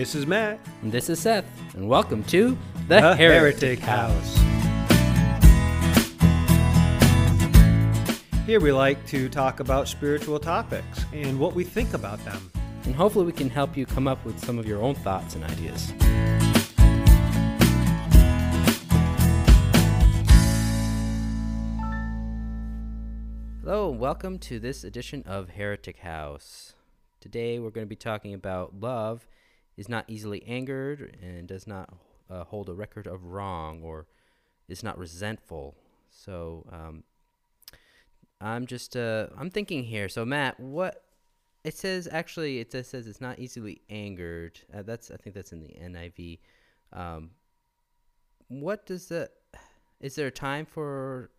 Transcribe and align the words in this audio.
This 0.00 0.14
is 0.14 0.26
Matt, 0.26 0.58
And 0.80 0.90
this 0.90 1.10
is 1.10 1.20
Seth, 1.20 1.44
and 1.74 1.86
welcome 1.86 2.24
to 2.24 2.56
the, 2.88 3.02
the 3.02 3.14
Heretic, 3.16 3.60
Heretic 3.60 3.78
House. 3.80 4.34
House. 4.34 4.46
Here 8.46 8.60
we 8.60 8.72
like 8.72 9.06
to 9.08 9.28
talk 9.28 9.60
about 9.60 9.88
spiritual 9.88 10.40
topics 10.40 11.04
and 11.12 11.38
what 11.38 11.54
we 11.54 11.64
think 11.64 11.92
about 11.92 12.18
them. 12.24 12.50
And 12.84 12.94
hopefully, 12.94 13.26
we 13.26 13.32
can 13.32 13.50
help 13.50 13.76
you 13.76 13.84
come 13.84 14.08
up 14.08 14.24
with 14.24 14.42
some 14.42 14.58
of 14.58 14.64
your 14.64 14.80
own 14.80 14.94
thoughts 14.94 15.34
and 15.34 15.44
ideas. 15.44 15.92
Hello, 23.62 23.90
and 23.90 24.00
welcome 24.00 24.38
to 24.38 24.58
this 24.58 24.82
edition 24.82 25.22
of 25.26 25.50
Heretic 25.50 25.98
House. 25.98 26.72
Today, 27.20 27.58
we're 27.58 27.68
going 27.68 27.84
to 27.84 27.90
be 27.90 27.96
talking 27.96 28.32
about 28.32 28.80
love 28.80 29.26
is 29.80 29.88
not 29.88 30.04
easily 30.08 30.46
angered 30.46 31.16
and 31.22 31.48
does 31.48 31.66
not 31.66 31.88
uh, 32.28 32.44
hold 32.44 32.68
a 32.68 32.74
record 32.74 33.06
of 33.06 33.24
wrong 33.24 33.82
or 33.82 34.06
is 34.68 34.82
not 34.82 34.98
resentful. 34.98 35.74
So, 36.10 36.66
um, 36.70 37.02
I'm 38.42 38.66
just 38.66 38.94
uh, 38.94 39.28
I'm 39.38 39.48
thinking 39.48 39.84
here. 39.84 40.10
So, 40.10 40.26
Matt, 40.26 40.60
what 40.60 41.02
it 41.64 41.74
says 41.74 42.06
actually 42.12 42.58
it 42.58 42.72
says 42.72 43.06
it's 43.06 43.22
not 43.22 43.38
easily 43.38 43.80
angered. 43.88 44.60
Uh, 44.72 44.82
that's 44.82 45.10
I 45.10 45.16
think 45.16 45.34
that's 45.34 45.52
in 45.52 45.60
the 45.60 45.74
NIV. 45.82 46.40
Um, 46.92 47.30
what 48.48 48.84
does 48.84 49.08
that? 49.08 49.30
Is 49.98 50.14
there 50.14 50.26
a 50.26 50.30
time 50.30 50.66
for 50.66 51.30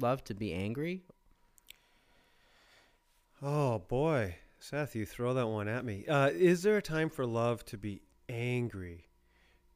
love 0.00 0.24
to 0.24 0.34
be 0.34 0.54
angry? 0.54 1.02
Oh 3.42 3.80
boy, 3.80 4.36
Seth, 4.58 4.94
you 4.96 5.06
throw 5.06 5.34
that 5.34 5.46
one 5.46 5.68
at 5.68 5.84
me. 5.84 6.06
Uh, 6.06 6.28
is 6.30 6.62
there 6.62 6.76
a 6.76 6.82
time 6.82 7.08
for 7.10 7.24
love 7.26 7.64
to 7.66 7.78
be 7.78 8.02
angry? 8.28 9.08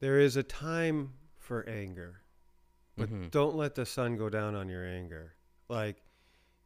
There 0.01 0.19
is 0.19 0.37
a 0.37 0.43
time 0.43 1.15
for 1.39 1.69
anger, 1.69 2.23
but 2.97 3.09
Mhm. 3.09 3.31
don't 3.31 3.55
let 3.57 3.75
the 3.75 3.87
sun 3.87 4.17
go 4.17 4.29
down 4.29 4.55
on 4.55 4.69
your 4.69 4.85
anger. 4.85 5.37
Like 5.69 6.03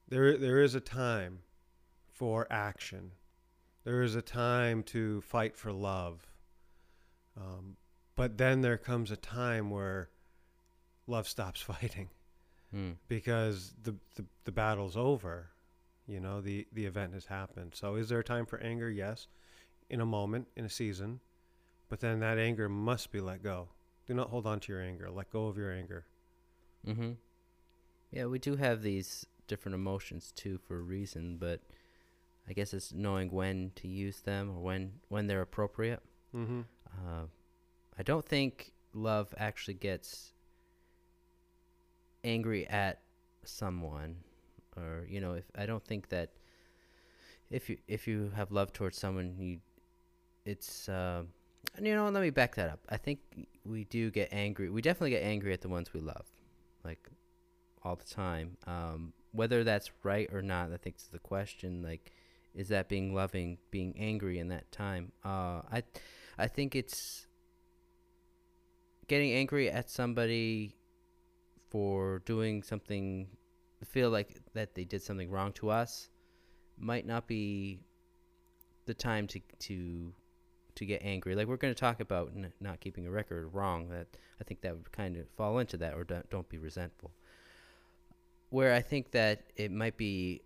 there, 0.09 0.37
there 0.39 0.61
is 0.63 0.75
a 0.75 0.81
time 0.81 1.43
for 2.09 2.47
action. 2.51 3.13
There 3.85 4.03
is 4.03 4.15
a 4.15 4.23
time 4.23 4.83
to 4.85 5.21
fight 5.21 5.57
for 5.57 5.73
love. 5.73 6.27
Um, 7.37 7.77
but 8.15 8.39
then 8.39 8.63
there 8.63 8.79
comes 8.79 9.11
a 9.11 9.17
time 9.17 9.71
where 9.71 10.11
love 11.07 11.29
stops 11.29 11.61
fighting 11.73 12.09
Hmm. 12.71 12.93
because 13.09 13.75
the, 13.83 13.93
the, 14.15 14.25
the 14.45 14.53
battle's 14.53 14.97
over. 14.97 15.51
You 16.07 16.21
know, 16.21 16.41
the, 16.41 16.67
the 16.73 16.87
event 16.87 17.15
has 17.15 17.27
happened. 17.27 17.73
So 17.75 17.97
is 17.97 18.09
there 18.09 18.21
a 18.21 18.25
time 18.25 18.47
for 18.47 18.59
anger? 18.61 18.89
Yes. 18.89 19.27
In 19.91 20.01
a 20.01 20.07
moment, 20.07 20.49
in 20.57 20.65
a 20.65 20.71
season. 20.71 21.21
But 21.89 22.01
then 22.01 22.21
that 22.21 22.39
anger 22.39 22.69
must 22.69 23.13
be 23.13 23.21
let 23.21 23.43
go. 23.43 23.69
Do 24.07 24.15
not 24.15 24.31
hold 24.31 24.47
on 24.47 24.61
to 24.61 24.73
your 24.73 24.83
anger. 24.83 25.11
Let 25.11 25.31
go 25.31 25.47
of 25.47 25.57
your 25.57 25.73
anger. 25.73 26.07
Mm-hmm. 26.87 27.13
Yeah, 28.11 28.27
we 28.27 28.39
do 28.39 28.57
have 28.57 28.83
these 28.83 29.27
different 29.47 29.75
emotions 29.75 30.33
too 30.35 30.59
for 30.59 30.79
a 30.79 30.83
reason, 30.83 31.37
but 31.39 31.61
I 32.49 32.53
guess 32.53 32.73
it's 32.73 32.93
knowing 32.93 33.31
when 33.31 33.73
to 33.77 33.89
use 33.89 34.21
them 34.21 34.51
or 34.51 34.61
when 34.61 34.93
when 35.09 35.27
they're 35.27 35.43
appropriate. 35.43 36.01
Mm-hmm. 36.35 36.61
Uh, 36.87 37.25
I 37.99 38.03
don't 38.03 38.25
think 38.25 38.73
love 38.93 39.35
actually 39.37 39.75
gets 39.75 40.33
angry 42.25 42.67
at 42.69 43.01
someone, 43.45 44.17
or 44.77 45.07
you 45.09 45.21
know, 45.21 45.35
if 45.35 45.45
I 45.55 45.67
don't 45.67 45.85
think 45.85 46.09
that 46.11 46.31
if 47.51 47.71
you 47.71 47.79
if 47.87 48.07
you 48.07 48.33
have 48.35 48.51
love 48.51 48.73
towards 48.73 48.99
someone, 48.99 49.37
you 49.39 49.59
it's 50.45 50.89
uh, 50.89 51.23
you 51.81 51.95
know. 51.95 52.09
Let 52.09 52.23
me 52.23 52.31
back 52.31 52.55
that 52.57 52.71
up. 52.71 52.81
I 52.89 52.97
think 52.97 53.21
we 53.65 53.85
do 53.85 54.11
get 54.11 54.29
angry. 54.33 54.71
We 54.71 54.83
definitely 54.83 55.11
get 55.11 55.23
angry 55.23 55.53
at 55.53 55.61
the 55.61 55.69
ones 55.69 55.93
we 55.93 56.01
love, 56.01 56.27
like 56.85 57.09
all 57.83 57.97
the 57.97 58.05
time. 58.05 58.57
Um, 58.67 59.13
whether 59.33 59.65
that's 59.65 59.91
right 60.03 60.29
or 60.33 60.43
not, 60.43 60.73
I 60.73 60.77
think 60.77 60.97
is 60.97 61.09
the 61.13 61.19
question. 61.19 61.83
Like, 61.83 62.13
is 62.55 62.69
that 62.69 62.89
being 62.89 63.15
loving, 63.15 63.59
being 63.71 63.95
angry 63.99 64.39
in 64.39 64.49
that 64.49 64.71
time? 64.73 65.13
Uh, 65.25 65.63
I 65.71 65.83
I 66.39 66.47
think 66.47 66.75
it's 66.75 67.27
getting 69.09 69.33
angry 69.33 69.71
at 69.71 69.89
somebody 69.89 70.75
for 71.71 72.23
doing 72.25 72.63
something 72.63 73.29
feel 73.85 74.11
like 74.11 74.41
that 74.55 74.75
they 74.75 74.85
did 74.85 75.03
something 75.03 75.31
wrong 75.31 75.53
to 75.53 75.71
us 75.71 76.09
might 76.79 77.07
not 77.07 77.27
be 77.27 77.81
the 78.87 78.95
time 78.95 79.27
to 79.27 79.41
to 79.59 80.13
to 80.77 80.85
get 80.85 81.03
angry. 81.03 81.35
Like 81.35 81.49
we're 81.49 81.57
going 81.57 81.75
to 81.75 81.81
talk 81.81 82.01
about 82.01 82.33
n- 82.37 82.53
not 82.61 82.81
keeping 82.81 83.07
a 83.07 83.11
record 83.11 83.53
wrong 83.53 83.89
that 83.89 84.07
i 84.41 84.45
think 84.45 84.61
that 84.61 84.77
would 84.77 84.93
kind 84.93 85.17
of 85.17 85.29
fall 85.31 85.59
into 85.59 85.77
that 85.79 85.95
or 85.95 86.05
don't, 86.05 86.29
don't 86.31 86.49
be 86.49 86.59
resentful. 86.59 87.13
Where 88.51 88.73
i 88.73 88.81
think 88.81 89.11
that 89.13 89.53
it 89.57 89.71
might 89.71 89.97
be 89.97 90.43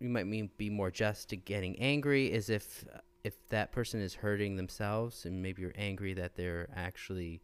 you 0.00 0.08
might 0.08 0.26
mean 0.26 0.50
be 0.56 0.70
more 0.70 0.90
just 0.90 1.28
to 1.30 1.36
getting 1.36 1.78
angry 1.78 2.32
is 2.32 2.50
if 2.50 2.84
if 3.22 3.48
that 3.48 3.72
person 3.72 4.00
is 4.00 4.14
hurting 4.14 4.56
themselves 4.56 5.24
and 5.24 5.42
maybe 5.42 5.62
you're 5.62 5.72
angry 5.76 6.12
that 6.14 6.36
they're 6.36 6.68
actually 6.76 7.40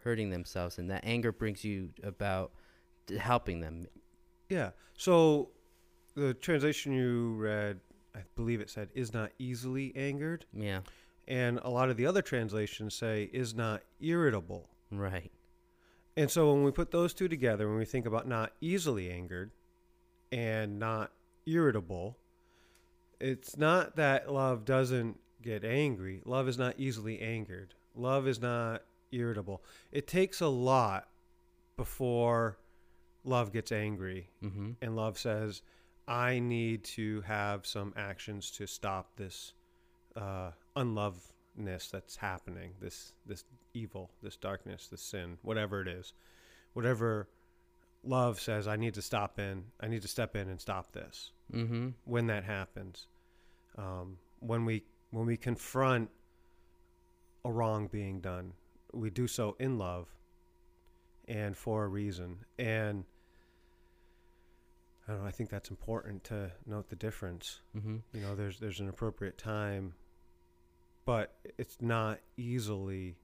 hurting 0.00 0.28
themselves 0.30 0.78
and 0.78 0.90
that 0.90 1.02
anger 1.02 1.32
brings 1.32 1.64
you 1.64 1.88
about 2.02 2.52
helping 3.18 3.60
them 3.60 3.86
Yeah. 4.48 4.70
So 4.96 5.50
the 6.14 6.34
translation 6.34 6.92
you 6.92 7.34
read, 7.34 7.80
I 8.14 8.20
believe 8.36 8.60
it 8.60 8.70
said, 8.70 8.88
is 8.94 9.12
not 9.12 9.30
easily 9.38 9.92
angered. 9.96 10.46
yeah 10.52 10.80
And 11.26 11.58
a 11.62 11.70
lot 11.70 11.90
of 11.90 11.96
the 11.96 12.06
other 12.06 12.22
translations 12.22 12.94
say, 12.94 13.30
is 13.32 13.54
not 13.54 13.82
irritable. 14.00 14.68
right 14.90 15.32
And 16.16 16.30
so 16.30 16.52
when 16.52 16.62
we 16.62 16.70
put 16.70 16.90
those 16.90 17.14
two 17.14 17.28
together, 17.28 17.68
when 17.68 17.78
we 17.78 17.84
think 17.84 18.06
about 18.06 18.28
not 18.28 18.52
easily 18.60 19.10
angered 19.10 19.50
and 20.30 20.78
not 20.78 21.12
irritable, 21.46 22.18
it's 23.20 23.56
not 23.56 23.96
that 23.96 24.32
love 24.32 24.64
doesn't 24.64 25.18
get 25.42 25.64
angry. 25.64 26.22
Love 26.24 26.48
is 26.48 26.58
not 26.58 26.74
easily 26.78 27.20
angered. 27.20 27.74
Love 27.94 28.26
is 28.26 28.40
not 28.40 28.82
irritable. 29.12 29.62
It 29.92 30.06
takes 30.06 30.40
a 30.40 30.48
lot 30.48 31.08
before 31.76 32.58
love 33.24 33.52
gets 33.52 33.72
angry 33.72 34.28
mm-hmm. 34.42 34.72
and 34.80 34.96
love 34.96 35.18
says, 35.18 35.62
I 36.06 36.38
need 36.38 36.84
to 36.84 37.22
have 37.22 37.66
some 37.66 37.94
actions 37.96 38.50
to 38.52 38.66
stop 38.66 39.16
this 39.16 39.54
uh, 40.16 40.50
unlovedness 40.76 41.90
that's 41.90 42.16
happening, 42.16 42.72
this 42.80 43.12
this 43.26 43.44
evil, 43.72 44.10
this 44.22 44.36
darkness, 44.36 44.86
this 44.88 45.02
sin, 45.02 45.38
whatever 45.42 45.80
it 45.80 45.88
is, 45.88 46.12
whatever 46.74 47.28
love 48.04 48.38
says, 48.38 48.68
I 48.68 48.76
need 48.76 48.94
to 48.94 49.02
stop 49.02 49.38
in, 49.38 49.64
I 49.80 49.88
need 49.88 50.02
to 50.02 50.08
step 50.08 50.36
in 50.36 50.48
and 50.48 50.60
stop 50.60 50.92
this. 50.92 51.32
mm-hmm. 51.52 51.88
When 52.04 52.26
that 52.26 52.44
happens, 52.44 53.06
um, 53.78 54.18
when 54.40 54.64
we 54.64 54.84
when 55.10 55.26
we 55.26 55.36
confront 55.36 56.10
a 57.44 57.50
wrong 57.50 57.86
being 57.86 58.20
done, 58.20 58.52
we 58.92 59.10
do 59.10 59.26
so 59.26 59.56
in 59.58 59.78
love 59.78 60.08
and 61.26 61.56
for 61.56 61.84
a 61.84 61.88
reason, 61.88 62.44
and 62.58 63.04
I 65.06 65.12
don't 65.12 65.22
know. 65.22 65.28
I 65.28 65.32
think 65.32 65.50
that's 65.50 65.70
important 65.70 66.24
to 66.24 66.50
note 66.66 66.88
the 66.88 66.96
difference. 66.96 67.60
mm-hmm 67.76 67.96
You 68.12 68.20
know, 68.20 68.34
there's 68.34 68.58
there's 68.58 68.80
an 68.80 68.88
appropriate 68.88 69.36
time, 69.38 69.94
but 71.04 71.34
it's 71.58 71.76
not 71.80 72.20
easily 72.36 73.16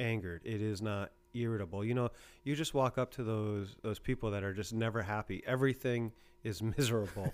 angered. 0.00 0.42
It 0.44 0.60
is 0.60 0.82
not 0.82 1.12
irritable. 1.34 1.84
You 1.84 1.94
know, 1.94 2.10
you 2.44 2.54
just 2.54 2.74
walk 2.74 2.98
up 2.98 3.10
to 3.12 3.22
those 3.24 3.76
those 3.82 3.98
people 3.98 4.30
that 4.32 4.44
are 4.44 4.52
just 4.54 4.72
never 4.74 5.02
happy. 5.02 5.42
Everything 5.46 6.12
is 6.44 6.62
miserable. 6.78 7.32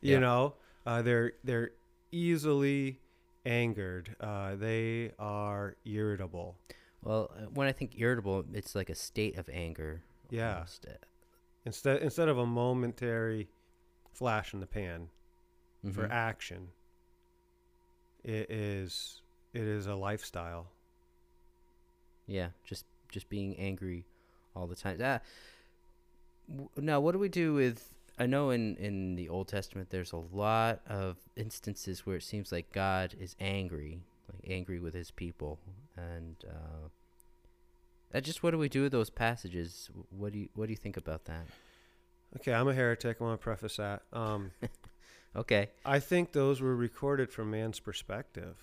you 0.00 0.18
know, 0.20 0.54
uh, 0.86 1.02
they're 1.02 1.32
they're 1.44 1.70
easily 2.10 3.00
angered. 3.46 4.16
Uh, 4.20 4.56
they 4.56 5.12
are 5.18 5.76
irritable. 5.84 6.56
well 7.02 7.30
uh, 7.36 7.42
when 7.52 7.66
i 7.68 7.72
think 7.72 7.92
irritable 7.98 8.42
it's 8.54 8.74
like 8.74 8.88
a 8.88 8.94
state 8.94 9.36
of 9.36 9.48
anger 9.52 10.02
Yeah. 10.30 10.54
almost. 10.54 10.86
Instead 11.64 12.02
instead 12.02 12.28
of 12.28 12.38
a 12.38 12.46
momentary 12.46 13.48
flash 14.12 14.52
in 14.54 14.60
the 14.60 14.66
pan, 14.66 15.08
for 15.92 16.06
mhm. 16.06 16.10
action 16.10 16.68
it 18.22 18.50
is 18.50 19.22
it 19.52 19.62
is 19.62 19.86
a 19.86 19.94
lifestyle. 19.94 20.68
Yeah 22.26 22.48
just 22.64 22.86
just 23.08 23.28
being 23.28 23.56
angry 23.56 24.06
all 24.56 24.66
the 24.66 24.76
time. 24.76 24.98
Ah, 25.02 25.20
w- 26.48 26.68
now 26.76 27.00
what 27.00 27.12
do 27.12 27.18
we 27.18 27.28
do 27.28 27.54
with 27.54 27.90
i 28.18 28.26
know 28.26 28.50
in 28.50 28.76
in 28.76 29.16
the 29.16 29.28
old 29.28 29.48
testament 29.48 29.90
there's 29.90 30.12
a 30.12 30.16
lot 30.16 30.80
of 30.86 31.16
instances 31.36 32.06
where 32.06 32.16
it 32.16 32.22
seems 32.22 32.52
like 32.52 32.70
god 32.72 33.12
is 33.18 33.34
angry 33.40 34.04
like 34.32 34.50
angry 34.50 34.78
with 34.80 34.94
his 34.94 35.10
people. 35.10 35.58
And 35.96 36.36
uh 36.48 36.88
uh, 38.14 38.20
just 38.20 38.42
what 38.42 38.52
do 38.52 38.58
we 38.58 38.68
do 38.68 38.82
with 38.82 38.92
those 38.92 39.10
passages 39.10 39.90
what 40.10 40.32
do 40.32 40.38
you 40.38 40.48
what 40.54 40.66
do 40.66 40.72
you 40.72 40.76
think 40.76 40.96
about 40.96 41.24
that 41.26 41.46
okay 42.36 42.52
i'm 42.54 42.68
a 42.68 42.74
heretic 42.74 43.16
i 43.20 43.24
want 43.24 43.38
to 43.40 43.42
preface 43.42 43.76
that 43.76 44.02
um 44.12 44.50
okay 45.36 45.68
i 45.84 45.98
think 45.98 46.32
those 46.32 46.60
were 46.60 46.74
recorded 46.76 47.30
from 47.30 47.50
man's 47.50 47.80
perspective 47.80 48.56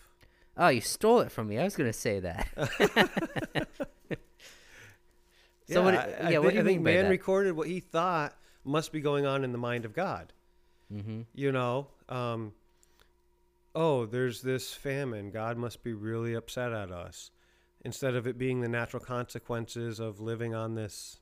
Oh, 0.58 0.68
you 0.68 0.82
stole 0.82 1.22
it 1.22 1.32
from 1.32 1.48
me. 1.48 1.58
I 1.58 1.64
was 1.64 1.78
going 1.78 1.90
to 1.90 1.98
say 1.98 2.20
that. 2.20 2.46
so 5.70 5.82
what? 5.84 5.94
I, 5.96 6.30
Yeah, 6.32 6.38
I 6.38 6.40
what 6.40 6.48
thi- 6.48 6.50
do 6.50 6.56
you 6.56 6.62
I 6.62 6.64
think 6.66 6.82
man 6.82 7.04
that? 7.06 7.10
recorded 7.10 7.54
what 7.56 7.68
he 7.68 7.80
thought 7.80 8.36
must 8.66 8.92
be 8.92 9.00
going 9.00 9.26
on 9.26 9.44
in 9.46 9.54
the 9.54 9.58
mind 9.58 9.86
of 9.86 9.94
God. 9.94 10.34
mm-hmm. 10.94 11.22
You 11.34 11.52
know, 11.54 11.88
um, 12.10 12.52
oh, 13.74 14.06
there's 14.06 14.42
this 14.42 14.74
famine. 14.74 15.32
God 15.32 15.58
must 15.58 15.84
be 15.84 15.94
really 15.94 16.34
upset 16.34 16.74
at 16.74 16.92
us. 16.92 17.32
Instead 17.84 18.16
of 18.16 18.28
it 18.28 18.38
being 18.38 18.62
the 18.62 18.68
natural 18.70 19.04
consequences 19.04 20.00
of 20.00 20.20
living 20.20 20.54
on 20.54 20.76
this 20.76 21.20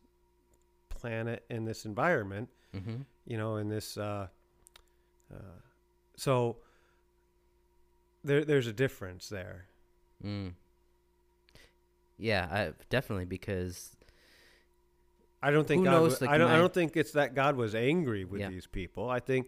planet 0.89 1.45
in 1.49 1.65
this 1.65 1.85
environment, 1.85 2.49
Mm-hmm. 2.75 2.97
you 3.25 3.37
know, 3.37 3.55
in 3.55 3.67
this. 3.69 3.97
Uh, 3.97 4.27
uh, 5.33 5.37
so 6.15 6.57
there, 8.23 8.45
there's 8.45 8.67
a 8.67 8.73
difference 8.73 9.27
there. 9.29 9.65
Mm. 10.23 10.53
Yeah, 12.17 12.47
I, 12.51 12.73
definitely 12.89 13.25
because 13.25 13.91
I 15.41 15.51
don't 15.51 15.67
think 15.67 15.85
God. 15.85 15.91
knows, 15.91 16.11
was- 16.11 16.21
like, 16.21 16.29
I 16.29 16.37
don't. 16.37 16.51
I 16.51 16.57
don't 16.57 16.73
think 16.73 16.95
it's 16.97 17.13
that 17.13 17.33
God 17.33 17.55
was 17.55 17.73
angry 17.73 18.25
with 18.25 18.41
Yeah. 18.41 18.49
these 18.49 18.67
people. 18.67 19.09
I 19.09 19.19
think 19.19 19.47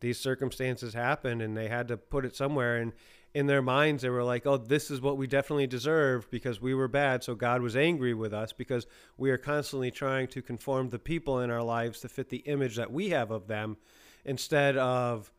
these 0.00 0.18
circumstances 0.18 0.92
happened, 0.92 1.40
and 1.42 1.56
they 1.56 1.68
had 1.68 1.88
to 1.88 1.96
put 1.96 2.24
it 2.24 2.34
somewhere. 2.36 2.76
And 2.76 2.92
in 3.32 3.46
their 3.46 3.62
minds, 3.62 4.02
they 4.02 4.10
were 4.10 4.24
like, 4.24 4.46
"Oh, 4.46 4.56
this 4.56 4.90
is 4.90 5.00
what 5.00 5.16
we 5.16 5.26
definitely 5.26 5.66
deserve 5.66 6.30
because 6.30 6.60
we 6.60 6.74
were 6.74 6.88
bad." 6.88 7.22
So 7.22 7.34
God 7.34 7.62
was 7.62 7.76
angry 7.76 8.14
with 8.14 8.32
us 8.32 8.52
because 8.52 8.86
we 9.16 9.30
are 9.30 9.38
constantly 9.38 9.90
trying 9.90 10.26
to 10.28 10.42
conform 10.42 10.88
the 10.88 10.98
people 10.98 11.40
in 11.40 11.50
our 11.50 11.62
lives 11.62 12.00
to 12.00 12.08
fit 12.08 12.28
the 12.28 12.38
image 12.38 12.76
that 12.76 12.92
we 12.92 13.10
have 13.10 13.30
of 13.30 13.46
them, 13.46 13.76
instead 14.24 14.76
of, 14.76 15.32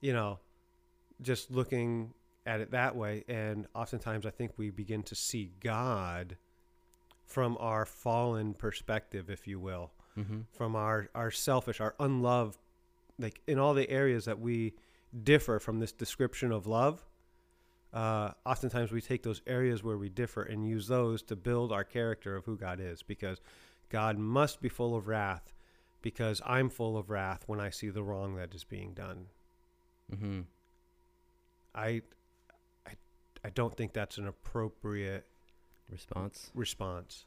you 0.00 0.12
know, 0.12 0.38
just 1.22 1.50
looking 1.50 2.12
at 2.46 2.60
it 2.60 2.70
that 2.72 2.96
way. 2.96 3.24
And 3.28 3.66
oftentimes, 3.74 4.26
I 4.26 4.30
think 4.30 4.52
we 4.56 4.70
begin 4.70 5.02
to 5.04 5.14
see 5.14 5.52
God 5.60 6.36
from 7.24 7.56
our 7.60 7.84
fallen 7.84 8.54
perspective, 8.54 9.28
if 9.28 9.46
you 9.46 9.60
will, 9.60 9.92
mm-hmm. 10.16 10.40
from 10.50 10.74
our, 10.74 11.10
our 11.14 11.30
selfish, 11.30 11.80
our 11.80 11.94
unloved, 12.00 12.58
like 13.18 13.40
in 13.46 13.58
all 13.58 13.74
the 13.74 13.88
areas 13.90 14.24
that 14.24 14.40
we 14.40 14.74
differ 15.22 15.58
from 15.58 15.78
this 15.78 15.92
description 15.92 16.52
of 16.52 16.66
love. 16.66 17.04
Uh, 17.92 18.32
oftentimes 18.44 18.92
we 18.92 19.00
take 19.00 19.22
those 19.22 19.40
areas 19.46 19.82
where 19.82 19.96
we 19.96 20.08
differ 20.08 20.42
and 20.42 20.66
use 20.66 20.88
those 20.88 21.22
to 21.22 21.36
build 21.36 21.72
our 21.72 21.84
character 21.84 22.36
of 22.36 22.44
who 22.44 22.56
God 22.56 22.80
is 22.80 23.02
because 23.02 23.40
God 23.88 24.18
must 24.18 24.60
be 24.60 24.68
full 24.68 24.94
of 24.94 25.08
wrath 25.08 25.54
because 26.02 26.42
I'm 26.44 26.68
full 26.68 26.96
of 26.96 27.10
wrath 27.10 27.44
when 27.46 27.60
I 27.60 27.70
see 27.70 27.88
the 27.88 28.02
wrong 28.02 28.36
that 28.36 28.54
is 28.54 28.64
being 28.64 28.92
done. 28.92 29.26
Mm-hmm. 30.14 30.40
I, 31.74 32.02
I, 32.86 32.92
I 33.44 33.50
don't 33.50 33.76
think 33.76 33.92
that's 33.92 34.18
an 34.18 34.26
appropriate 34.26 35.26
response. 35.90 36.50
response. 36.54 37.24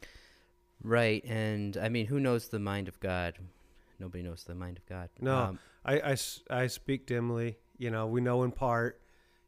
Right, 0.84 1.24
and 1.26 1.78
I 1.78 1.90
mean, 1.90 2.08
who 2.08 2.20
knows 2.20 2.48
the 2.48 2.60
mind 2.60 2.88
of 2.88 3.00
God? 3.00 3.38
Nobody 4.00 4.24
knows 4.24 4.44
the 4.44 4.56
mind 4.56 4.78
of 4.78 4.86
God. 4.88 5.10
No. 5.20 5.38
Um, 5.38 5.60
I, 5.86 6.00
I 6.00 6.18
I 6.50 6.68
speak 6.68 7.06
dimly. 7.06 7.58
You 7.78 7.92
know, 7.92 8.08
we 8.08 8.20
know 8.20 8.44
in 8.44 8.52
part. 8.52 9.00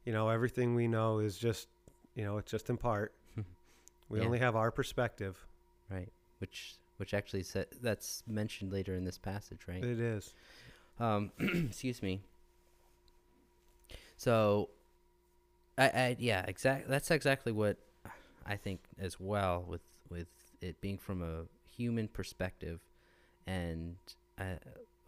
You 0.05 0.11
know, 0.13 0.29
everything 0.29 0.75
we 0.75 0.87
know 0.87 1.19
is 1.19 1.37
just, 1.37 1.67
you 2.15 2.23
know, 2.23 2.37
it's 2.37 2.51
just 2.51 2.69
in 2.69 2.77
part. 2.77 3.13
We 4.09 4.19
Yeah. 4.19 4.25
only 4.25 4.39
have 4.39 4.55
our 4.55 4.69
perspective. 4.69 5.37
right, 5.89 6.11
which 6.39 6.75
which 6.97 7.13
actually 7.13 7.43
sa- 7.43 7.63
that's 7.81 8.21
mentioned 8.27 8.71
later 8.71 8.93
in 8.95 9.05
this 9.05 9.17
passage, 9.17 9.61
right? 9.67 9.83
It 9.83 9.99
is. 9.99 10.33
Um, 10.99 11.31
excuse 11.39 12.01
me. 12.03 12.21
So, 14.17 14.69
I, 15.77 15.85
I 15.89 16.15
yeah, 16.19 16.43
exact. 16.47 16.87
That's 16.87 17.09
exactly 17.11 17.51
what 17.51 17.77
I 18.45 18.55
think 18.57 18.81
as 18.99 19.19
well 19.19 19.65
with 19.67 19.81
with 20.09 20.27
it 20.61 20.79
being 20.81 20.97
from 20.97 21.21
a 21.23 21.45
human 21.75 22.07
perspective, 22.07 22.79
and 23.47 23.95
uh, 24.39 24.57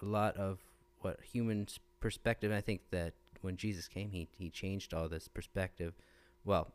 a 0.02 0.06
lot 0.06 0.36
of 0.38 0.60
what 1.02 1.20
human 1.22 1.68
perspective. 2.00 2.52
I 2.52 2.62
think 2.62 2.82
that 2.92 3.14
when 3.46 3.58
Jesus 3.58 3.88
came, 3.88 4.10
he 4.10 4.28
he 4.38 4.50
changed 4.50 4.94
all 4.94 5.08
this 5.08 5.28
perspective. 5.28 5.94
Well, 6.44 6.74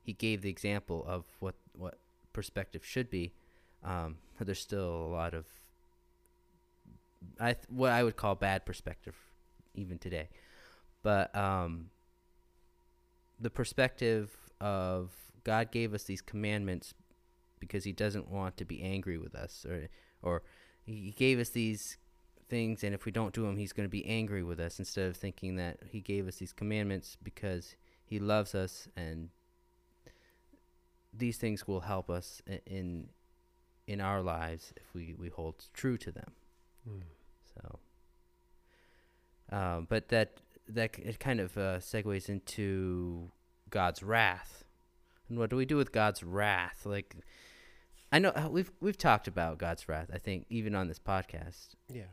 he 0.00 0.12
gave 0.12 0.40
the 0.40 0.48
example 0.48 1.04
of 1.06 1.26
what 1.40 1.56
what 1.72 1.98
perspective 2.32 2.84
should 2.84 3.10
be. 3.10 3.34
Um, 3.84 4.18
but 4.38 4.46
there's 4.46 4.60
still 4.60 4.88
a 4.88 5.10
lot 5.12 5.34
of 5.34 5.46
I 7.40 7.52
th- 7.54 7.66
what 7.68 7.92
I 7.92 8.02
would 8.02 8.16
call 8.16 8.34
bad 8.34 8.64
perspective 8.64 9.16
even 9.74 9.98
today. 9.98 10.28
But 11.02 11.34
um 11.36 11.90
the 13.38 13.50
perspective 13.50 14.30
of 14.60 15.10
God 15.44 15.70
gave 15.70 15.92
us 15.92 16.04
these 16.04 16.22
commandments 16.22 16.94
because 17.60 17.84
he 17.84 17.92
doesn't 17.92 18.30
want 18.30 18.56
to 18.56 18.64
be 18.64 18.82
angry 18.82 19.18
with 19.18 19.34
us 19.34 19.66
or 19.68 19.88
or 20.22 20.42
he 20.84 21.10
gave 21.10 21.38
us 21.40 21.50
these 21.50 21.98
things 22.48 22.84
and 22.84 22.94
if 22.94 23.04
we 23.04 23.12
don't 23.12 23.34
do 23.34 23.42
them 23.42 23.56
he's 23.56 23.72
going 23.72 23.86
to 23.86 23.90
be 23.90 24.06
angry 24.06 24.42
with 24.42 24.60
us 24.60 24.78
instead 24.78 25.08
of 25.08 25.16
thinking 25.16 25.56
that 25.56 25.78
he 25.90 26.00
gave 26.00 26.28
us 26.28 26.36
these 26.36 26.52
commandments 26.52 27.16
because 27.22 27.74
he 28.04 28.18
loves 28.18 28.54
us 28.54 28.88
and 28.96 29.30
these 31.12 31.38
things 31.38 31.66
will 31.66 31.80
help 31.80 32.08
us 32.10 32.42
in 32.66 33.08
in 33.86 34.00
our 34.00 34.20
lives 34.22 34.72
if 34.76 34.94
we 34.94 35.14
we 35.18 35.28
hold 35.28 35.64
true 35.74 35.96
to 35.98 36.10
them 36.12 36.32
Mm. 36.88 37.02
so, 37.52 37.78
um, 39.50 39.86
but 39.88 40.08
that 40.10 40.36
that 40.68 40.96
it 40.98 41.18
kind 41.18 41.40
of 41.40 41.56
uh, 41.56 41.78
segues 41.78 42.28
into 42.28 43.28
God's 43.70 44.04
wrath, 44.04 44.64
and 45.28 45.36
what 45.36 45.50
do 45.50 45.56
we 45.56 45.64
do 45.64 45.76
with 45.76 45.90
God's 45.90 46.22
wrath? 46.22 46.82
Like, 46.84 47.16
I 48.12 48.20
know 48.20 48.28
uh, 48.30 48.48
we've 48.50 48.70
we've 48.80 48.96
talked 48.98 49.26
about 49.26 49.58
God's 49.58 49.88
wrath. 49.88 50.10
I 50.14 50.18
think 50.18 50.46
even 50.48 50.76
on 50.76 50.86
this 50.86 51.00
podcast. 51.00 51.74
Yeah. 51.92 52.04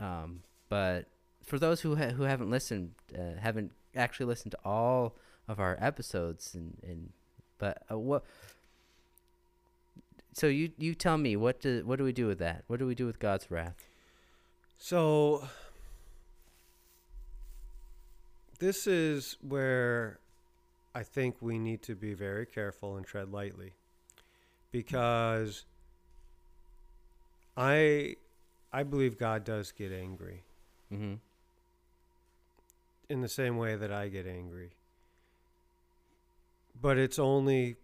Um, 0.00 0.42
but 0.68 1.06
for 1.42 1.58
those 1.58 1.80
who 1.80 1.96
ha- 1.96 2.10
who 2.10 2.24
haven't 2.24 2.50
listened, 2.50 2.92
uh, 3.16 3.40
haven't 3.40 3.72
actually 3.96 4.26
listened 4.26 4.52
to 4.52 4.58
all 4.64 5.14
of 5.48 5.58
our 5.58 5.76
episodes, 5.80 6.54
and 6.54 6.76
and 6.82 7.12
but 7.58 7.82
uh, 7.90 7.98
what. 7.98 8.24
So 10.34 10.46
you 10.46 10.70
you 10.78 10.94
tell 10.94 11.18
me 11.18 11.36
what 11.36 11.60
do 11.60 11.82
what 11.84 11.98
do 11.98 12.04
we 12.04 12.12
do 12.12 12.26
with 12.26 12.38
that? 12.38 12.64
What 12.66 12.78
do 12.78 12.86
we 12.86 12.94
do 12.94 13.06
with 13.06 13.18
God's 13.18 13.50
wrath? 13.50 13.88
So 14.78 15.48
this 18.58 18.86
is 18.86 19.36
where 19.40 20.18
I 20.94 21.02
think 21.02 21.36
we 21.40 21.58
need 21.58 21.82
to 21.82 21.94
be 21.94 22.14
very 22.14 22.46
careful 22.46 22.96
and 22.96 23.04
tread 23.04 23.32
lightly 23.32 23.72
because 24.70 25.64
I 27.56 28.16
I 28.72 28.82
believe 28.82 29.18
God 29.18 29.44
does 29.44 29.72
get 29.72 29.92
angry 29.92 30.44
Mm-hmm. 30.92 31.14
in 33.10 33.20
the 33.20 33.28
same 33.28 33.58
way 33.58 33.76
that 33.76 33.92
I 33.92 34.08
get 34.08 34.26
angry. 34.26 34.70
But 36.80 36.96
it's 36.96 37.18
only 37.18 37.76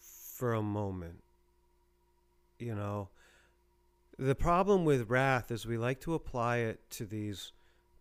for 0.00 0.54
a 0.54 0.62
moment. 0.62 1.22
You 2.58 2.74
know, 2.74 3.10
the 4.18 4.34
problem 4.34 4.84
with 4.84 5.08
wrath 5.08 5.52
is 5.52 5.66
we 5.66 5.78
like 5.78 6.00
to 6.00 6.14
apply 6.14 6.58
it 6.58 6.90
to 6.90 7.06
these 7.06 7.52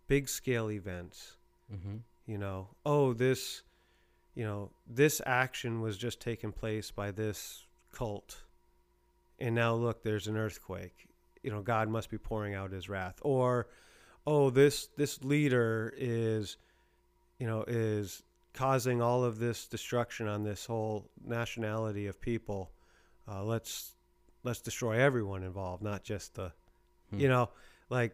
big 0.07 0.27
scale 0.27 0.71
events. 0.71 1.37
Mm-hmm. 1.71 1.97
You 2.25 2.37
know, 2.39 2.69
oh, 2.83 3.13
this, 3.13 3.61
you 4.33 4.43
know, 4.43 4.71
this 4.87 5.21
action 5.25 5.81
was 5.81 5.97
just 5.97 6.19
taken 6.19 6.51
place 6.51 6.89
by 6.89 7.11
this 7.11 7.67
cult. 7.93 8.43
And 9.37 9.53
now 9.53 9.75
look, 9.75 10.01
there's 10.01 10.27
an 10.27 10.35
earthquake. 10.35 11.07
You 11.43 11.51
know, 11.51 11.61
God 11.61 11.89
must 11.89 12.09
be 12.09 12.17
pouring 12.17 12.55
out 12.55 12.71
his 12.71 12.89
wrath. 12.89 13.15
Or, 13.21 13.67
oh, 14.25 14.49
this 14.49 14.87
this 14.97 15.23
leader 15.23 15.93
is, 15.97 16.57
you 17.39 17.47
know, 17.47 17.63
is 17.67 18.23
causing 18.53 19.01
all 19.01 19.23
of 19.23 19.39
this 19.39 19.67
destruction 19.67 20.27
on 20.27 20.43
this 20.43 20.65
whole 20.65 21.09
nationality 21.23 22.07
of 22.07 22.19
people. 22.19 22.71
Uh, 23.27 23.43
let's 23.43 23.93
let's 24.43 24.61
destroy 24.61 24.99
everyone 24.99 25.43
involved, 25.43 25.83
not 25.83 26.03
just 26.03 26.35
the, 26.35 26.51
Hmm. 27.09 27.19
you 27.19 27.27
know, 27.27 27.49
like 27.89 28.13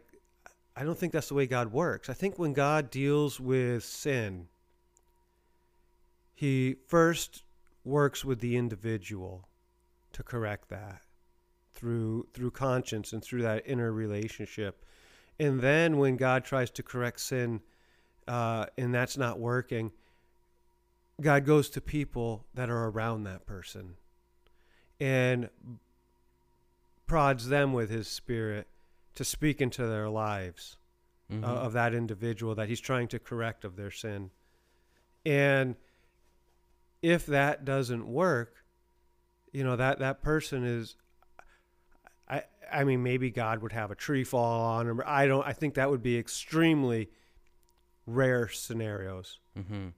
I 0.75 0.83
don't 0.83 0.97
think 0.97 1.13
that's 1.13 1.29
the 1.29 1.35
way 1.35 1.45
God 1.45 1.71
works. 1.71 2.09
I 2.09 2.13
think 2.13 2.37
when 2.39 2.53
God 2.53 2.89
deals 2.89 3.39
with 3.39 3.83
sin, 3.83 4.47
he 6.33 6.77
first 6.87 7.43
works 7.83 8.25
with 8.25 8.39
the 8.39 8.57
individual 8.57 9.47
to 10.13 10.23
correct 10.23 10.69
that 10.69 11.02
through 11.83 12.25
through 12.33 12.51
conscience 12.51 13.11
and 13.11 13.21
through 13.21 13.41
that 13.41 13.63
inner 13.65 13.91
relationship. 13.91 14.85
And 15.37 15.59
then 15.59 15.97
when 15.97 16.15
God 16.15 16.45
tries 16.45 16.69
to 16.71 16.83
correct 16.83 17.19
sin 17.19 17.59
uh, 18.25 18.67
and 18.77 18.93
that's 18.93 19.17
not 19.17 19.37
working, 19.37 19.91
God 21.19 21.45
goes 21.45 21.69
to 21.71 21.81
people 21.81 22.45
that 22.53 22.69
are 22.69 22.87
around 22.87 23.25
that 23.25 23.45
person 23.45 23.95
and 24.97 25.49
prods 27.05 27.49
them 27.49 27.73
with 27.73 27.89
his 27.89 28.07
spirit 28.07 28.67
to 29.15 29.25
speak 29.25 29.59
into 29.59 29.85
their 29.85 30.07
lives 30.07 30.77
Mm-hmm. 31.31 31.45
uh, 31.45 31.47
of 31.47 31.73
that 31.73 31.93
individual 31.93 32.53
that 32.55 32.67
he's 32.67 32.81
trying 32.81 33.07
to 33.07 33.17
correct 33.17 33.63
of 33.63 33.77
their 33.77 33.89
sin. 33.89 34.29
And 35.25 35.75
if 37.01 37.25
that 37.27 37.63
doesn't 37.63 38.05
work, 38.05 38.65
you 39.53 39.63
know 39.63 39.77
that 39.77 39.99
that 39.99 40.21
person 40.21 40.65
is. 40.65 40.95
I 42.37 42.43
I 42.71 42.83
mean 42.83 43.03
maybe 43.03 43.29
God 43.29 43.61
would 43.61 43.71
have 43.73 43.91
a 43.91 43.95
tree 43.95 44.23
fall 44.23 44.61
on 44.61 44.87
him. 44.89 45.01
I 45.05 45.27
don't. 45.27 45.45
I 45.47 45.53
think 45.53 45.73
that 45.75 45.89
would 45.89 46.01
be 46.03 46.17
extremely 46.17 47.09
rare 48.05 48.47
scenarios 48.49 49.39
Mm-hmm. 49.57 49.89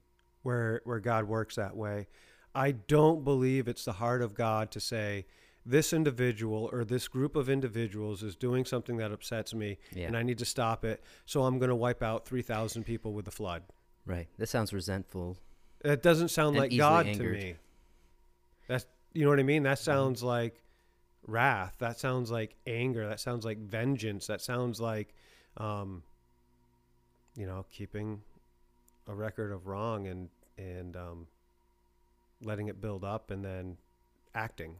where 0.43 0.81
where 0.83 0.99
God 0.99 1.25
works 1.25 1.55
that 1.55 1.75
way. 1.77 2.07
I 2.53 2.71
don't 2.71 3.23
believe 3.23 3.67
it's 3.67 3.85
the 3.85 3.93
heart 3.93 4.21
of 4.21 4.33
God 4.33 4.69
to 4.71 4.79
say 4.79 5.25
this 5.65 5.93
individual 5.93 6.69
or 6.71 6.83
this 6.85 7.07
group 7.07 7.35
of 7.35 7.49
individuals 7.49 8.21
is 8.21 8.35
doing 8.35 8.65
something 8.65 8.97
that 8.97 9.11
upsets 9.11 9.53
me 9.53 9.77
Yeah. 9.93 10.07
and 10.07 10.15
I 10.17 10.23
need 10.23 10.37
to 10.39 10.45
stop 10.45 10.85
it. 10.85 11.01
So 11.25 11.43
I'm 11.43 11.57
going 11.57 11.69
to 11.69 11.75
wipe 11.75 12.03
out 12.03 12.25
3,000 12.27 12.83
people 12.83 13.13
with 13.13 13.25
the 13.25 13.31
flood. 13.31 13.63
right. 14.05 14.27
That 14.37 14.47
sounds 14.47 14.71
resentful. 14.73 15.37
That 15.81 16.03
doesn't 16.03 16.29
sound 16.29 16.55
like 16.57 16.75
God 16.77 17.07
angered. 17.07 17.39
to 17.39 17.45
me. 17.47 17.55
That's 18.67 18.85
you 19.13 19.23
know 19.23 19.29
what 19.31 19.39
I 19.39 19.43
mean? 19.43 19.63
That 19.63 19.79
sounds 19.79 20.21
like 20.21 20.61
wrath. 21.27 21.75
That 21.79 22.00
sounds 22.00 22.32
like 22.32 22.55
anger. 22.67 23.08
That 23.08 23.20
sounds 23.20 23.46
like 23.46 23.58
vengeance. 23.58 24.27
That 24.27 24.41
sounds 24.41 24.79
like 24.79 25.13
um 25.58 26.03
you 27.36 27.46
know, 27.46 27.65
keeping 27.72 28.22
a 29.08 29.13
record 29.13 29.51
of 29.51 29.67
wrong 29.67 30.08
and 30.08 30.29
and 30.58 30.96
um 30.96 31.27
letting 32.41 32.67
it 32.67 32.82
build 32.82 33.03
up 33.03 33.32
and 33.32 33.44
then 33.44 33.77
acting. 34.34 34.75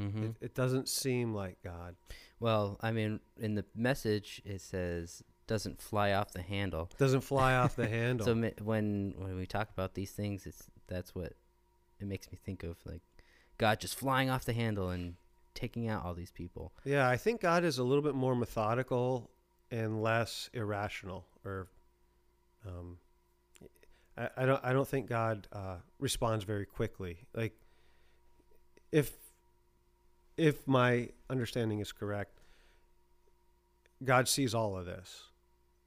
Mm-hmm. 0.00 0.24
It, 0.24 0.34
it 0.40 0.54
doesn't 0.54 0.88
seem 0.88 1.34
like 1.34 1.58
God. 1.62 1.96
Well, 2.40 2.78
I 2.80 2.92
mean, 2.92 3.20
in 3.38 3.54
the 3.54 3.64
message 3.74 4.42
it 4.44 4.60
says 4.60 5.22
doesn't 5.46 5.80
fly 5.80 6.12
off 6.12 6.32
the 6.32 6.42
handle. 6.42 6.90
Doesn't 6.98 7.20
fly 7.20 7.54
off 7.54 7.76
the 7.76 7.88
handle. 8.00 8.26
So 8.26 8.34
when 8.62 9.14
when 9.16 9.36
we 9.36 9.46
talk 9.46 9.68
about 9.70 9.94
these 9.94 10.10
things, 10.10 10.46
it's 10.46 10.64
that's 10.86 11.14
what 11.14 11.34
it 12.00 12.06
makes 12.06 12.30
me 12.30 12.38
think 12.42 12.62
of, 12.62 12.76
like 12.84 13.02
God 13.58 13.80
just 13.80 13.98
flying 13.98 14.30
off 14.30 14.44
the 14.44 14.52
handle 14.52 14.90
and 14.90 15.14
taking 15.54 15.88
out 15.88 16.04
all 16.04 16.14
these 16.14 16.30
people. 16.30 16.72
Yeah, 16.84 17.08
I 17.08 17.16
think 17.16 17.40
God 17.40 17.64
is 17.64 17.78
a 17.78 17.84
little 17.84 18.02
bit 18.02 18.14
more 18.14 18.34
methodical 18.34 19.30
and 19.70 20.02
less 20.02 20.50
irrational. 20.52 21.26
Or, 21.44 21.68
um, 22.66 22.98
I, 24.16 24.28
I 24.36 24.46
don't. 24.46 24.64
I 24.64 24.72
don't 24.72 24.86
think 24.86 25.08
God 25.08 25.48
uh, 25.52 25.76
responds 25.98 26.44
very 26.44 26.66
quickly. 26.66 27.26
Like, 27.34 27.54
if 28.90 29.12
if 30.36 30.66
my 30.66 31.08
understanding 31.30 31.80
is 31.80 31.92
correct, 31.92 32.40
God 34.04 34.28
sees 34.28 34.54
all 34.54 34.76
of 34.76 34.86
this, 34.86 35.24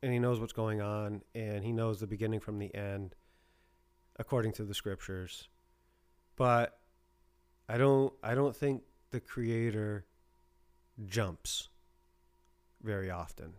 and 0.01 0.11
He 0.11 0.19
knows 0.19 0.39
what's 0.39 0.53
going 0.53 0.81
on, 0.81 1.21
and 1.33 1.63
He 1.63 1.71
knows 1.71 1.99
the 1.99 2.07
beginning 2.07 2.39
from 2.39 2.59
the 2.59 2.73
end, 2.73 3.15
according 4.17 4.53
to 4.53 4.63
the 4.63 4.73
Scriptures. 4.73 5.47
But 6.35 6.77
I 7.69 7.77
don't. 7.77 8.13
I 8.23 8.35
don't 8.35 8.55
think 8.55 8.81
the 9.15 9.21
Creator 9.21 10.05
jumps 11.05 11.69
very 12.83 13.09
often. 13.09 13.53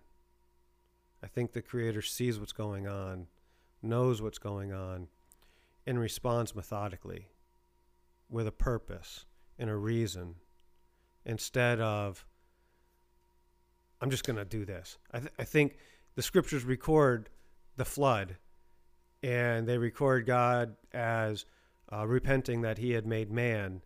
I 1.22 1.28
think 1.28 1.52
the 1.52 1.62
creator 1.62 2.02
sees 2.02 2.38
what's 2.38 2.52
going 2.52 2.86
on, 2.86 3.28
knows 3.82 4.20
what's 4.20 4.36
going 4.36 4.75
on, 4.75 5.08
and 5.86 5.98
responds 5.98 6.54
methodically 6.54 7.28
with 8.28 8.46
a 8.46 8.52
purpose 8.52 9.25
and 9.58 9.70
a 9.70 9.76
reason 9.76 10.34
instead 11.25 11.80
of, 11.80 12.26
I'm 14.02 14.10
just 14.10 14.26
going 14.26 14.36
to 14.36 14.44
do 14.44 14.66
this. 14.66 14.98
I, 15.10 15.20
th- 15.20 15.32
I 15.38 15.44
think 15.44 15.78
the 16.16 16.22
scriptures 16.22 16.64
record 16.64 17.30
the 17.78 17.86
flood 17.86 18.36
and 19.22 19.66
they 19.66 19.78
record 19.78 20.26
God 20.26 20.76
as 20.92 21.46
uh, 21.90 22.06
repenting 22.06 22.60
that 22.60 22.76
he 22.76 22.90
had 22.90 23.06
made 23.06 23.30
man 23.30 23.80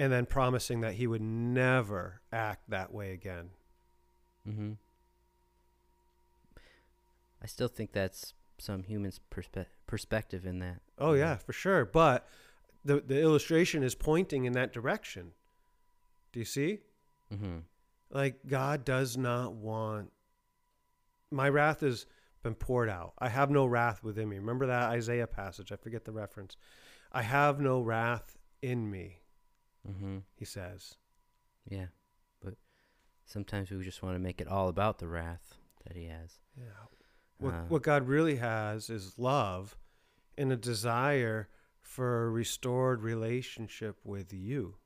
and 0.00 0.10
then 0.10 0.24
promising 0.24 0.80
that 0.80 0.94
he 0.94 1.06
would 1.06 1.20
never 1.20 2.22
act 2.32 2.70
that 2.70 2.90
way 2.90 3.12
again. 3.12 3.50
Mm-hmm. 4.48 4.72
I 7.42 7.46
still 7.46 7.68
think 7.68 7.92
that's 7.92 8.32
some 8.56 8.82
human's 8.84 9.20
perspe- 9.30 9.66
perspective 9.86 10.46
in 10.46 10.58
that. 10.60 10.80
Oh 10.98 11.12
yeah, 11.12 11.36
for 11.36 11.52
sure. 11.52 11.84
But 11.84 12.26
the 12.82 13.02
the 13.06 13.20
illustration 13.20 13.82
is 13.82 13.94
pointing 13.94 14.46
in 14.46 14.54
that 14.54 14.72
direction. 14.72 15.32
Do 16.32 16.38
you 16.38 16.46
see? 16.46 16.78
Mm-hmm. 17.30 17.58
Like 18.10 18.38
God 18.46 18.86
does 18.86 19.18
not 19.18 19.52
want 19.52 20.12
my 21.30 21.50
wrath 21.50 21.80
has 21.80 22.06
been 22.42 22.54
poured 22.54 22.88
out. 22.88 23.12
I 23.18 23.28
have 23.28 23.50
no 23.50 23.66
wrath 23.66 24.02
within 24.02 24.30
me. 24.30 24.38
Remember 24.38 24.66
that 24.66 24.88
Isaiah 24.92 25.26
passage? 25.26 25.72
I 25.72 25.76
forget 25.76 26.06
the 26.06 26.12
reference. 26.12 26.56
I 27.12 27.20
have 27.20 27.60
no 27.60 27.82
wrath 27.82 28.38
in 28.62 28.90
me, 28.90 29.18
Mm-hmm. 29.88 30.18
he 30.36 30.44
says. 30.44 30.94
Yeah, 31.68 31.86
but 32.42 32.54
sometimes 33.24 33.70
we 33.70 33.82
just 33.82 34.02
want 34.02 34.14
to 34.14 34.20
make 34.20 34.40
it 34.40 34.48
all 34.48 34.68
about 34.68 34.98
the 34.98 35.08
wrath 35.08 35.54
that 35.86 35.96
he 35.96 36.06
has. 36.06 36.38
Yeah. 36.56 36.64
What 37.38 37.54
Uh, 37.54 37.64
what 37.68 37.82
God 37.82 38.06
really 38.06 38.36
has 38.36 38.90
is 38.90 39.18
love 39.18 39.76
and 40.36 40.52
a 40.52 40.56
desire 40.56 41.48
for 41.80 42.26
a 42.26 42.30
restored 42.30 43.02
relationship 43.02 43.98
with 44.04 44.32
you. 44.32 44.76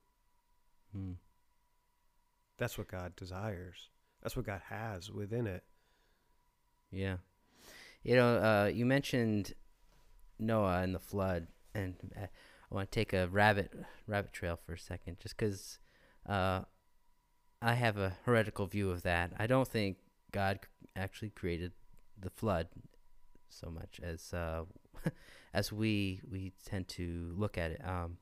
mm. 0.95 1.15
That's 2.57 2.77
what 2.77 2.87
God 2.87 3.15
desires. 3.17 3.89
That's 4.23 4.35
what 4.37 4.45
God 4.45 4.61
has 4.69 5.11
within 5.11 5.45
it. 5.45 5.65
Yeah. 6.89 7.17
You 8.01 8.15
know, 8.15 8.37
uh, 8.37 8.71
you 8.73 8.85
mentioned 8.85 9.53
Noah 10.39 10.81
and 10.81 10.95
the 10.95 10.99
flood, 10.99 11.47
and 11.73 11.95
uh, 12.15 12.27
I 12.71 12.75
want 12.75 12.91
to 12.91 12.99
take 12.99 13.13
a 13.13 13.27
rabbit 13.27 13.71
rabbit 14.07 14.33
trail 14.33 14.59
for 14.65 14.73
a 14.73 14.79
second, 14.79 15.19
just 15.19 15.37
because 15.37 15.79
uh, 16.27 16.61
I 17.61 17.73
have 17.73 17.97
a 17.97 18.17
heretical 18.25 18.65
view 18.67 18.91
of 18.91 19.03
that. 19.03 19.31
I 19.37 19.47
don't 19.47 19.67
think 19.67 19.97
God 20.31 20.59
actually 20.95 21.29
created 21.29 21.73
the 22.19 22.29
flood 22.29 22.67
so 23.49 23.69
much 23.69 23.99
as 24.03 24.33
uh, 24.33 24.63
as 25.53 25.71
we 25.71 26.21
we 26.29 26.53
tend 26.65 26.87
to 26.89 27.33
look 27.37 27.57
at 27.57 27.71
it. 27.71 27.81
Um, 27.85 28.17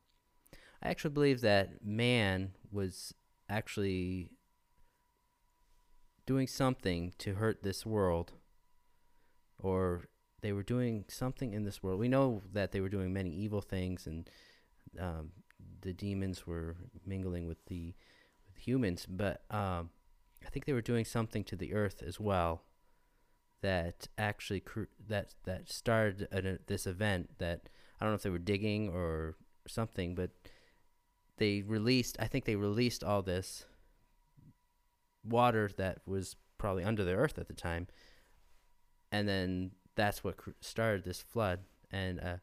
I 0.82 0.88
actually 0.88 1.14
believe 1.14 1.40
that 1.40 1.84
man 1.84 2.52
was 2.70 3.14
actually 3.48 4.30
doing 6.26 6.46
something 6.46 7.12
to 7.18 7.34
hurt 7.34 7.62
this 7.62 7.84
world 7.84 8.32
or 9.58 10.08
they 10.44 10.52
were 10.52 10.62
doing 10.62 11.06
something 11.08 11.54
in 11.54 11.64
this 11.64 11.82
world. 11.82 11.98
We 11.98 12.06
know 12.06 12.42
that 12.52 12.70
they 12.70 12.82
were 12.82 12.90
doing 12.90 13.14
many 13.14 13.30
evil 13.30 13.62
things, 13.62 14.06
and 14.06 14.28
um, 15.00 15.30
the 15.80 15.94
demons 15.94 16.46
were 16.46 16.76
mingling 17.06 17.48
with 17.48 17.64
the 17.64 17.94
with 18.46 18.58
humans. 18.58 19.06
But 19.08 19.42
um, 19.50 19.88
I 20.44 20.50
think 20.50 20.66
they 20.66 20.74
were 20.74 20.82
doing 20.82 21.06
something 21.06 21.44
to 21.44 21.56
the 21.56 21.72
earth 21.72 22.02
as 22.06 22.20
well 22.20 22.60
that 23.62 24.08
actually 24.18 24.60
cr- 24.60 24.92
that 25.08 25.34
that 25.44 25.72
started 25.72 26.28
an, 26.30 26.58
this 26.66 26.86
event. 26.86 27.30
That 27.38 27.70
I 27.98 28.04
don't 28.04 28.12
know 28.12 28.16
if 28.16 28.22
they 28.22 28.28
were 28.28 28.38
digging 28.38 28.90
or 28.90 29.36
something, 29.66 30.14
but 30.14 30.28
they 31.38 31.62
released. 31.62 32.18
I 32.20 32.26
think 32.26 32.44
they 32.44 32.56
released 32.56 33.02
all 33.02 33.22
this 33.22 33.64
water 35.24 35.70
that 35.78 36.00
was 36.04 36.36
probably 36.58 36.84
under 36.84 37.02
the 37.02 37.14
earth 37.14 37.38
at 37.38 37.48
the 37.48 37.54
time 37.54 37.86
and 39.14 39.28
then 39.28 39.70
that's 39.94 40.24
what 40.24 40.36
cr- 40.36 40.50
started 40.60 41.04
this 41.04 41.22
flood. 41.22 41.60
And 41.90 42.20
uh, 42.20 42.36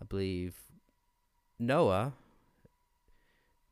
i 0.00 0.04
believe 0.04 0.54
noah 1.58 2.12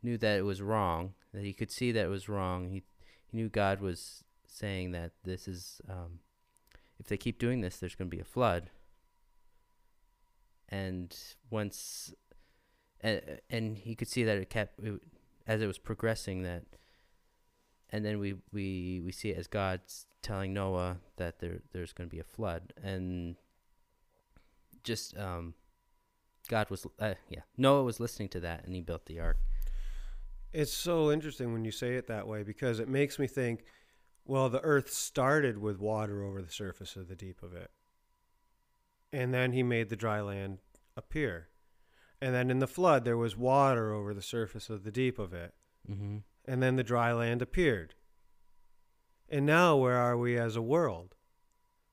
knew 0.02 0.16
that 0.16 0.38
it 0.38 0.42
was 0.42 0.62
wrong 0.62 1.12
that 1.32 1.44
he 1.44 1.52
could 1.52 1.70
see 1.70 1.92
that 1.92 2.06
it 2.06 2.08
was 2.08 2.28
wrong. 2.28 2.68
He, 2.68 2.82
he 3.30 3.37
knew 3.37 3.49
god 3.49 3.80
was 3.80 4.25
saying 4.46 4.92
that 4.92 5.12
this 5.25 5.46
is 5.46 5.80
um, 5.88 6.20
if 6.99 7.06
they 7.06 7.16
keep 7.16 7.38
doing 7.38 7.60
this 7.60 7.76
there's 7.76 7.94
going 7.94 8.10
to 8.10 8.16
be 8.16 8.20
a 8.20 8.25
flood. 8.25 8.70
And 10.68 11.16
once 11.50 12.14
and, 13.00 13.20
and 13.49 13.78
he 13.78 13.94
could 13.94 14.08
see 14.08 14.25
that 14.25 14.38
it 14.38 14.50
kept 14.50 14.78
it, 14.80 15.00
as 15.46 15.62
it 15.62 15.66
was 15.66 15.78
progressing 15.78 16.42
that 16.42 16.64
and 17.90 18.04
then 18.04 18.18
we, 18.18 18.35
we, 18.52 19.00
we 19.04 19.12
see 19.12 19.30
it 19.30 19.38
as 19.38 19.47
God's 19.47 20.06
telling 20.23 20.52
Noah 20.52 20.99
that 21.16 21.40
there 21.40 21.61
there's 21.73 21.92
going 21.92 22.09
to 22.09 22.14
be 22.14 22.20
a 22.20 22.25
flood, 22.25 22.73
and 22.82 23.37
just 24.82 25.16
um, 25.16 25.54
God 26.49 26.70
was 26.70 26.87
uh, 26.99 27.14
yeah 27.28 27.40
Noah 27.56 27.82
was 27.82 28.00
listening 28.00 28.28
to 28.30 28.40
that, 28.40 28.64
and 28.64 28.75
he 28.75 28.80
built 28.80 29.06
the 29.06 29.20
ark. 29.20 29.38
It's 30.52 30.73
so 30.73 31.12
interesting 31.12 31.52
when 31.52 31.64
you 31.64 31.70
say 31.70 31.94
it 31.94 32.09
that 32.09 32.26
way 32.26 32.42
because 32.42 32.80
it 32.80 32.88
makes 32.88 33.18
me 33.18 33.28
think, 33.28 33.62
well, 34.25 34.49
the 34.49 34.61
earth 34.62 34.92
started 34.92 35.59
with 35.59 35.78
water 35.78 36.25
over 36.25 36.42
the 36.42 36.50
surface 36.50 36.97
of 36.97 37.09
the 37.09 37.14
deep 37.14 37.42
of 37.42 37.54
it. 37.54 37.70
And 39.12 39.32
then 39.32 39.52
he 39.52 39.62
made 39.62 39.90
the 39.90 39.97
dry 39.97 40.20
land 40.20 40.59
appear. 40.97 41.49
And 42.20 42.35
then 42.35 42.50
in 42.50 42.59
the 42.59 42.66
flood, 42.66 43.04
there 43.04 43.16
was 43.16 43.37
water 43.37 43.92
over 43.92 44.12
the 44.12 44.23
surface 44.23 44.68
of 44.68 44.85
the 44.85 44.90
deep 44.90 45.18
of 45.18 45.32
it. 45.32 45.54
Mm-hmm. 45.90 46.18
And 46.50 46.61
then 46.61 46.75
the 46.75 46.83
dry 46.83 47.12
land 47.12 47.42
appeared. 47.42 47.95
And 49.28 49.47
now, 49.47 49.76
where 49.76 49.97
are 49.97 50.19
we 50.19 50.37
as 50.37 50.57
a 50.57 50.61
world? 50.61 51.14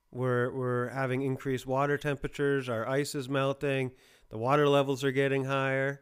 We're, 0.09 0.51
we're 0.51 0.89
having 0.89 1.21
increased 1.21 1.67
water 1.67 1.95
temperatures, 1.95 2.67
our 2.67 2.89
ice 2.89 3.13
is 3.13 3.29
melting, 3.29 3.91
The 4.29 4.39
water 4.39 4.67
levels 4.67 5.03
are 5.03 5.11
getting 5.11 5.45
higher. 5.45 6.01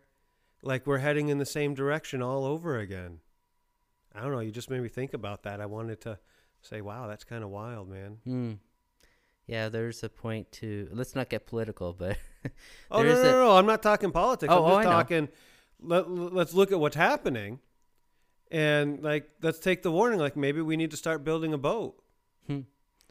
Like 0.62 0.88
we're 0.88 1.00
heading 1.00 1.28
in 1.28 1.38
the 1.38 1.46
same 1.46 1.74
direction 1.74 2.22
all 2.22 2.46
over 2.46 2.80
again. 2.80 3.20
I 4.16 4.22
don't 4.22 4.32
know. 4.32 4.40
You 4.40 4.52
just 4.52 4.70
made 4.70 4.82
me 4.82 4.88
think 4.88 5.14
about 5.14 5.44
that. 5.44 5.60
I 5.60 5.66
wanted 5.66 6.00
to 6.02 6.18
say, 6.62 6.80
wow, 6.80 7.08
that's 7.08 7.26
kind 7.26 7.44
of 7.44 7.50
wild, 7.50 7.90
man. 7.90 8.20
Hmm. 8.24 8.54
Yeah, 9.48 9.68
there's 9.68 10.02
a 10.02 10.08
point 10.08 10.50
to. 10.54 10.88
Let's 10.94 11.14
not 11.14 11.28
get 11.28 11.46
political, 11.46 11.92
but 11.92 12.18
Oh, 12.90 13.04
no, 13.04 13.16
no, 13.16 13.22
no, 13.22 13.32
no. 13.32 13.58
I'm 13.58 13.66
not 13.66 13.84
talking 13.84 14.12
politics. 14.12 14.54
Oh, 14.54 14.64
I'm 14.64 14.72
oh, 14.72 14.76
just 14.78 14.86
know. 14.86 14.92
talking, 14.92 15.30
let, 15.82 16.10
let's 16.10 16.54
look 16.54 16.72
at 16.72 16.80
what's 16.80 16.96
happening. 16.96 17.60
And, 18.52 19.02
like, 19.04 19.30
let's 19.42 19.60
take 19.60 19.82
the 19.84 19.92
warning. 19.92 20.20
Like, 20.20 20.38
maybe 20.38 20.62
we 20.62 20.78
need 20.78 20.92
to 20.92 20.98
start 20.98 21.24
building 21.24 21.54
a 21.54 21.58
boat, 21.58 22.02
Hmm. 22.48 22.62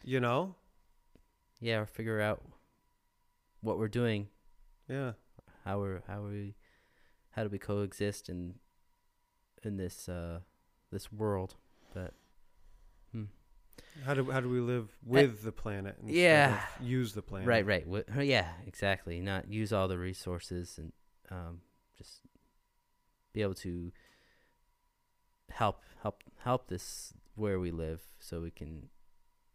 you 0.02 0.20
know? 0.20 0.54
yeah, 1.60 1.78
or 1.78 1.86
figure 1.86 2.20
out 2.20 2.42
what 3.62 3.78
we're 3.78 3.88
doing, 3.88 4.28
Yeah. 4.88 5.12
how 5.64 5.78
we're 5.80 6.02
how 6.06 6.22
we 6.24 6.54
how 7.30 7.42
do 7.42 7.48
we 7.48 7.58
coexist 7.58 8.28
in 8.28 8.54
in 9.62 9.76
this 9.78 10.08
uh 10.08 10.40
this 10.90 11.10
world. 11.10 11.56
But 11.94 12.12
hmm. 13.12 13.24
How 14.04 14.14
do, 14.14 14.30
how 14.30 14.40
do 14.40 14.48
we 14.48 14.60
live 14.60 14.90
with 15.04 15.42
the 15.42 15.52
planet 15.52 15.96
yeah. 16.04 16.60
use 16.80 17.14
the 17.14 17.22
planet? 17.22 17.48
Right, 17.48 17.64
right. 17.66 17.86
Uh, 18.14 18.20
yeah, 18.20 18.48
exactly. 18.66 19.20
Not 19.20 19.48
use 19.48 19.72
all 19.72 19.88
the 19.88 19.98
resources 19.98 20.78
and 20.78 20.92
um, 21.30 21.60
just 21.96 22.20
be 23.32 23.40
able 23.42 23.54
to 23.54 23.90
help 25.54 25.82
help 26.02 26.22
help 26.44 26.68
this 26.68 27.12
where 27.34 27.58
we 27.58 27.70
live, 27.70 28.00
so 28.18 28.40
we 28.40 28.50
can 28.50 28.88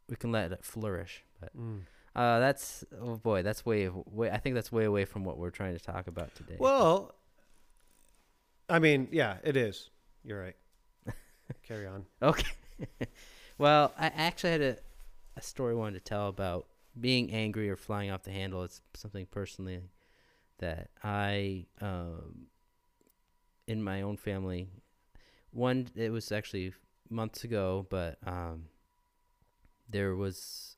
we 0.08 0.16
can 0.16 0.32
let 0.32 0.52
it 0.52 0.64
flourish. 0.64 1.24
But 1.40 1.56
Mm. 1.56 1.82
uh, 2.16 2.40
that's 2.40 2.84
oh 3.00 3.16
boy, 3.18 3.44
that's 3.44 3.66
way 3.66 3.90
way. 3.90 4.30
I 4.32 4.38
think 4.38 4.56
that's 4.56 4.72
way 4.72 4.86
away 4.86 5.06
from 5.06 5.24
what 5.24 5.38
we're 5.38 5.52
trying 5.52 5.78
to 5.78 5.84
talk 5.84 6.08
about 6.08 6.34
today. 6.36 6.58
Well, 6.60 7.16
I 8.70 8.80
mean, 8.80 9.08
yeah, 9.12 9.38
it 9.44 9.56
is. 9.58 9.90
You're 10.24 10.40
right. 10.42 10.56
Carry 11.64 11.88
on. 11.88 12.06
Okay. 12.22 12.52
well, 13.58 13.94
I 13.98 14.08
actually 14.08 14.52
had 14.52 14.62
a, 14.62 14.78
a 15.38 15.42
story 15.42 15.74
I 15.74 15.78
wanted 15.78 16.00
to 16.00 16.04
tell 16.04 16.28
about 16.28 16.68
being 17.00 17.32
angry 17.32 17.70
or 17.70 17.76
flying 17.78 18.12
off 18.12 18.24
the 18.24 18.32
handle. 18.32 18.64
It's 18.64 18.82
something 18.94 19.26
personally 19.26 19.82
that 20.60 20.90
I, 21.04 21.66
um, 21.82 22.48
in 23.68 23.82
my 23.82 24.02
own 24.02 24.18
family, 24.18 24.68
one, 25.52 25.90
it 25.96 26.12
was 26.12 26.32
actually 26.32 26.74
months 27.10 27.44
ago, 27.44 27.86
but 27.90 28.18
um, 28.26 28.66
there 29.90 30.16
was, 30.16 30.78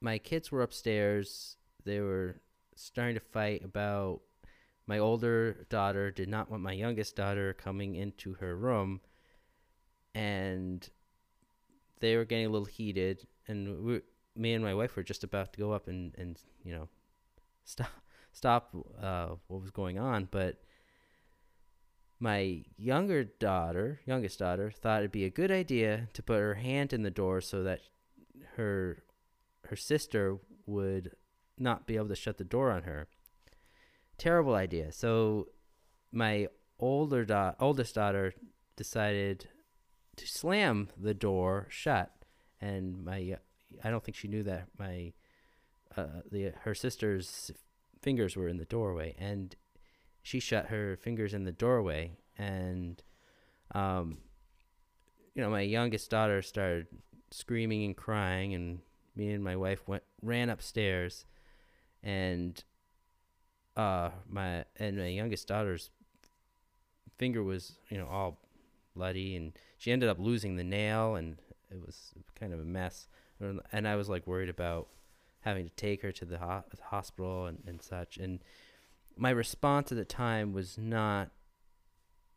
my 0.00 0.18
kids 0.18 0.50
were 0.50 0.62
upstairs. 0.62 1.56
They 1.84 2.00
were 2.00 2.40
starting 2.74 3.14
to 3.14 3.20
fight 3.20 3.64
about 3.64 4.20
my 4.90 4.98
older 4.98 5.66
daughter 5.68 6.10
did 6.10 6.28
not 6.28 6.50
want 6.50 6.64
my 6.64 6.72
youngest 6.72 7.14
daughter 7.14 7.52
coming 7.52 7.94
into 7.94 8.34
her 8.34 8.56
room 8.56 9.00
and 10.16 10.88
they 12.00 12.16
were 12.16 12.24
getting 12.24 12.46
a 12.46 12.48
little 12.48 12.66
heated 12.66 13.24
and 13.46 13.84
we, 13.84 14.00
me 14.34 14.52
and 14.52 14.64
my 14.64 14.74
wife 14.74 14.96
were 14.96 15.04
just 15.04 15.22
about 15.22 15.52
to 15.52 15.60
go 15.60 15.70
up 15.70 15.86
and, 15.86 16.12
and 16.18 16.40
you 16.64 16.72
know 16.72 16.88
stop 17.64 17.92
stop 18.32 18.74
uh, 19.00 19.28
what 19.46 19.60
was 19.60 19.70
going 19.70 19.96
on 19.96 20.26
but 20.32 20.60
my 22.20 22.62
younger 22.76 23.24
daughter 23.24 24.00
youngest 24.04 24.38
daughter 24.38 24.70
thought 24.70 25.00
it'd 25.00 25.10
be 25.10 25.24
a 25.24 25.30
good 25.30 25.50
idea 25.50 26.08
to 26.12 26.22
put 26.22 26.38
her 26.38 26.54
hand 26.54 26.92
in 26.92 27.02
the 27.02 27.10
door 27.10 27.40
so 27.40 27.62
that 27.62 27.80
her 28.56 29.02
her 29.64 29.76
sister 29.76 30.38
would 30.66 31.12
not 31.58 31.86
be 31.86 31.96
able 31.96 32.08
to 32.08 32.14
shut 32.14 32.38
the 32.38 32.44
door 32.44 32.70
on 32.70 32.82
her. 32.82 33.08
Terrible 34.18 34.54
idea. 34.54 34.92
So 34.92 35.48
my 36.12 36.48
older 36.78 37.24
da- 37.24 37.54
oldest 37.60 37.94
daughter 37.94 38.34
decided 38.76 39.48
to 40.16 40.26
slam 40.26 40.88
the 40.96 41.14
door 41.14 41.66
shut 41.70 42.10
and 42.60 43.04
my 43.04 43.36
I 43.82 43.90
don't 43.90 44.04
think 44.04 44.16
she 44.16 44.28
knew 44.28 44.42
that 44.42 44.68
my 44.78 45.12
uh, 45.96 46.22
the 46.30 46.52
her 46.62 46.74
sister's 46.74 47.50
fingers 48.02 48.36
were 48.36 48.48
in 48.48 48.58
the 48.58 48.64
doorway 48.64 49.14
and 49.18 49.54
she 50.30 50.38
shut 50.38 50.66
her 50.66 50.96
fingers 51.02 51.34
in 51.34 51.42
the 51.42 51.50
doorway 51.50 52.12
and 52.38 53.02
um 53.74 54.18
you 55.34 55.42
know 55.42 55.50
my 55.50 55.60
youngest 55.60 56.08
daughter 56.08 56.40
started 56.40 56.86
screaming 57.32 57.84
and 57.84 57.96
crying 57.96 58.54
and 58.54 58.78
me 59.16 59.32
and 59.32 59.42
my 59.42 59.56
wife 59.56 59.88
went 59.88 60.04
ran 60.22 60.48
upstairs 60.48 61.24
and 62.04 62.62
uh 63.76 64.10
my 64.28 64.64
and 64.76 64.96
my 64.98 65.08
youngest 65.08 65.48
daughter's 65.48 65.90
finger 67.18 67.42
was 67.42 67.78
you 67.88 67.98
know 67.98 68.06
all 68.06 68.38
bloody 68.94 69.34
and 69.34 69.52
she 69.78 69.90
ended 69.90 70.08
up 70.08 70.18
losing 70.20 70.54
the 70.54 70.62
nail 70.62 71.16
and 71.16 71.38
it 71.72 71.80
was 71.84 72.12
kind 72.38 72.52
of 72.52 72.60
a 72.60 72.64
mess. 72.64 73.08
And 73.72 73.88
i 73.88 73.96
was 73.96 74.08
like 74.08 74.26
worried 74.26 74.48
about 74.48 74.88
having 75.40 75.66
to 75.66 75.74
take 75.74 76.02
her 76.02 76.12
to 76.12 76.24
the 76.24 76.38
ho- 76.38 76.64
hospital 76.82 77.46
and, 77.46 77.58
and 77.66 77.82
such. 77.82 78.18
And 78.18 78.40
my 79.16 79.30
response 79.30 79.92
at 79.92 79.98
the 79.98 80.04
time 80.04 80.52
was 80.52 80.78
not 80.78 81.30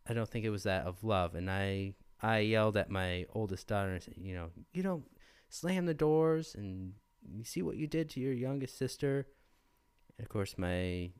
i 0.07 0.13
don't 0.13 0.29
think 0.29 0.45
it 0.45 0.49
was 0.49 0.63
that 0.63 0.85
of 0.85 1.03
love. 1.03 1.35
And 1.35 1.49
i 1.49 1.93
i 2.21 2.39
yelled 2.39 2.77
at 2.77 2.89
my 2.89 3.25
oldest 3.33 3.67
daughter 3.67 3.91
and 3.91 4.01
said 4.01 4.15
you 4.17 4.33
know 4.33 4.49
you 4.73 4.83
don't 4.83 5.05
slam 5.49 5.85
the 5.85 5.93
doors 5.93 6.55
and 6.55 6.93
you 7.31 7.43
see 7.43 7.61
what 7.61 7.77
you 7.77 7.87
did 7.87 8.09
to 8.09 8.19
your 8.19 8.33
youngest 8.33 8.77
sister. 8.77 9.27
And 10.17 10.25
of 10.25 10.29
course 10.29 10.55
my 10.57 11.11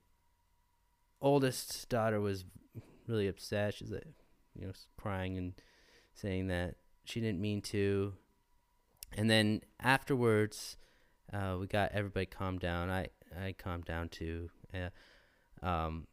oldest 1.22 1.88
daughter 1.90 2.20
was 2.20 2.46
really 3.08 3.28
upset. 3.28 3.76
She's 3.76 3.92
like 3.92 4.08
you 4.56 4.68
know 4.68 4.74
crying 4.98 5.38
and 5.38 5.54
saying 6.14 6.48
that 6.48 6.76
she 7.06 7.20
didn't 7.22 7.42
mean 7.42 7.62
to. 7.62 8.14
And 9.16 9.30
then 9.30 9.62
afterwards 9.80 10.78
uh, 11.32 11.58
we 11.60 11.68
got 11.68 11.92
everybody 11.94 12.26
calmed 12.26 12.60
down. 12.60 12.90
I 12.90 13.08
i 13.42 13.54
calmed 13.54 13.86
down 13.86 14.10
too. 14.10 14.50
Uh, 14.74 14.90
um 15.64 16.06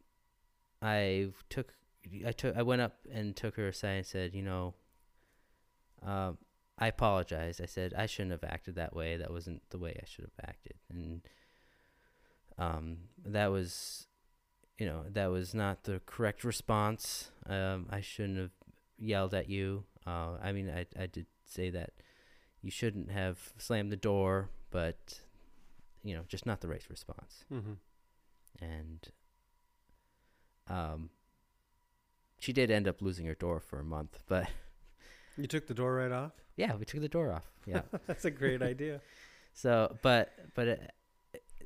i 0.81 1.27
took 1.49 1.73
i 2.25 2.31
took 2.31 2.55
i 2.57 2.61
went 2.61 2.81
up 2.81 2.95
and 3.11 3.35
took 3.35 3.55
her 3.55 3.67
aside 3.67 3.89
and 3.97 4.05
said 4.05 4.33
you 4.33 4.41
know 4.41 4.73
um 6.03 6.37
i 6.79 6.87
apologize. 6.87 7.61
I 7.61 7.67
said 7.67 7.93
i 7.95 8.07
shouldn't 8.07 8.31
have 8.31 8.43
acted 8.43 8.75
that 8.75 8.95
way. 8.95 9.17
That 9.17 9.31
wasn't 9.31 9.61
the 9.69 9.77
way 9.77 9.99
i 10.01 10.05
should 10.05 10.25
have 10.25 10.49
acted. 10.49 10.73
And 10.89 11.21
um 12.57 12.97
that 13.23 13.51
was 13.51 14.07
you 14.79 14.87
know 14.87 15.03
that 15.11 15.27
was 15.27 15.53
not 15.53 15.83
the 15.83 16.01
correct 16.07 16.43
response. 16.43 17.29
Um 17.47 17.87
i 17.91 18.01
shouldn't 18.01 18.39
have 18.39 18.51
yelled 18.97 19.33
at 19.35 19.47
you. 19.49 19.83
Uh 20.07 20.37
i 20.41 20.51
mean 20.51 20.69
i 20.69 20.85
i 20.99 21.05
did 21.05 21.27
say 21.45 21.69
that 21.69 21.91
you 22.63 22.71
shouldn't 22.71 23.11
have 23.11 23.53
slammed 23.57 23.91
the 23.91 23.97
door 23.97 24.49
but 24.71 25.19
you 26.03 26.15
know 26.15 26.23
just 26.27 26.45
not 26.47 26.61
the 26.61 26.67
right 26.67 26.85
response. 26.89 27.45
Mm-hmm. 27.53 27.73
and 28.63 29.09
um 30.71 31.09
she 32.39 32.53
did 32.53 32.71
end 32.71 32.87
up 32.87 33.01
losing 33.01 33.25
her 33.27 33.35
door 33.35 33.59
for 33.59 33.79
a 33.79 33.83
month 33.83 34.23
but 34.27 34.47
You 35.37 35.47
took 35.47 35.67
the 35.67 35.73
door 35.73 35.95
right 35.95 36.11
off? 36.11 36.31
yeah 36.55 36.75
we 36.75 36.85
took 36.85 37.01
the 37.01 37.09
door 37.09 37.31
off 37.31 37.45
yeah 37.65 37.81
That's 38.07 38.25
a 38.25 38.31
great 38.31 38.61
idea. 38.61 39.01
So, 39.53 39.97
but 40.01 40.31
but 40.55 40.67
it, 40.69 40.91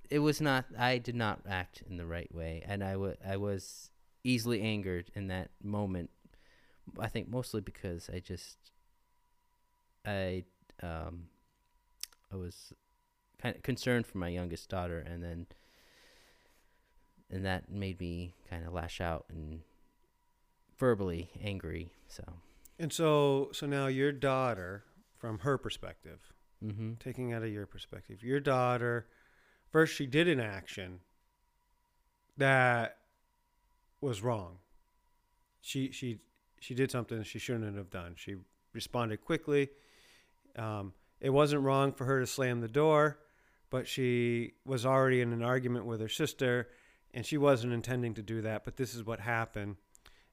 it 0.09 0.17
was 0.19 0.41
not. 0.41 0.65
I 0.75 0.97
did 0.97 1.15
not 1.15 1.41
act 1.47 1.83
in 1.87 1.97
the 1.97 2.05
right 2.07 2.33
way, 2.33 2.63
and 2.65 2.83
I 2.83 2.95
wa- 2.95 3.21
I 3.23 3.37
was 3.37 3.91
easily 4.23 4.59
angered 4.63 5.11
in 5.13 5.27
that 5.27 5.51
moment. 5.61 6.09
I 6.99 7.09
think 7.09 7.29
mostly 7.29 7.61
because 7.61 8.09
I 8.11 8.19
just 8.21 8.57
I 10.03 10.45
um 10.81 11.27
I 12.33 12.37
was 12.37 12.73
kind 13.39 13.55
of 13.55 13.61
concerned 13.61 14.07
for 14.07 14.17
my 14.17 14.29
youngest 14.29 14.67
daughter, 14.67 14.97
and 14.99 15.23
then 15.23 15.45
and 17.31 17.45
that 17.45 17.69
made 17.69 17.99
me 17.99 18.33
kind 18.49 18.65
of 18.65 18.73
lash 18.73 19.01
out 19.01 19.25
and 19.29 19.61
verbally 20.77 21.29
angry. 21.43 21.91
So, 22.07 22.23
And 22.79 22.91
so, 22.91 23.49
so 23.51 23.65
now 23.65 23.87
your 23.87 24.11
daughter, 24.11 24.83
from 25.17 25.39
her 25.39 25.57
perspective, 25.57 26.33
mm-hmm. 26.63 26.93
taking 26.99 27.33
out 27.33 27.43
of 27.43 27.49
your 27.49 27.65
perspective, 27.65 28.23
your 28.23 28.39
daughter, 28.39 29.07
first 29.69 29.95
she 29.95 30.05
did 30.05 30.27
an 30.27 30.39
action 30.39 30.99
that 32.37 32.97
was 34.01 34.21
wrong. 34.21 34.57
She 35.61 35.91
she 35.91 36.19
she 36.59 36.75
did 36.75 36.91
something 36.91 37.23
she 37.23 37.39
shouldn't 37.39 37.75
have 37.75 37.89
done. 37.89 38.13
She 38.17 38.35
responded 38.73 39.21
quickly. 39.21 39.69
Um, 40.57 40.93
it 41.19 41.29
wasn't 41.29 41.63
wrong 41.63 41.91
for 41.91 42.05
her 42.05 42.19
to 42.19 42.27
slam 42.27 42.61
the 42.61 42.67
door, 42.67 43.19
but 43.69 43.87
she 43.87 44.53
was 44.65 44.85
already 44.85 45.21
in 45.21 45.33
an 45.33 45.41
argument 45.41 45.85
with 45.85 46.01
her 46.01 46.09
sister, 46.09 46.69
and 47.15 47.25
she 47.25 47.37
wasn't 47.37 47.73
intending 47.73 48.13
to 48.13 48.21
do 48.21 48.41
that. 48.41 48.63
But 48.65 48.75
this 48.75 48.93
is 48.93 49.03
what 49.03 49.19
happened, 49.21 49.77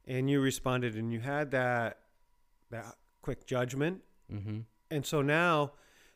and 0.07 0.29
you 0.29 0.41
responded, 0.41 0.97
and 0.97 1.11
you 1.11 1.21
had 1.21 1.53
that 1.53 2.01
that 2.71 2.97
quick 3.23 3.47
judgment 3.47 4.03
Mm-hmm. 4.33 4.61
and 4.91 5.05
so 5.05 5.21
now 5.21 5.73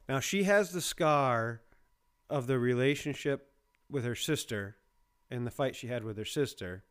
now 0.08 0.20
she 0.20 0.44
has 0.44 0.72
the 0.72 0.80
scar 0.80 1.60
of 2.30 2.46
the 2.46 2.58
relationship 2.58 3.50
with 3.90 4.04
her 4.04 4.14
sister 4.14 4.76
and 5.30 5.46
the 5.46 5.50
fight 5.50 5.76
she 5.76 5.88
had 5.88 6.02
with 6.02 6.16
her 6.16 6.24
sister. 6.24 6.84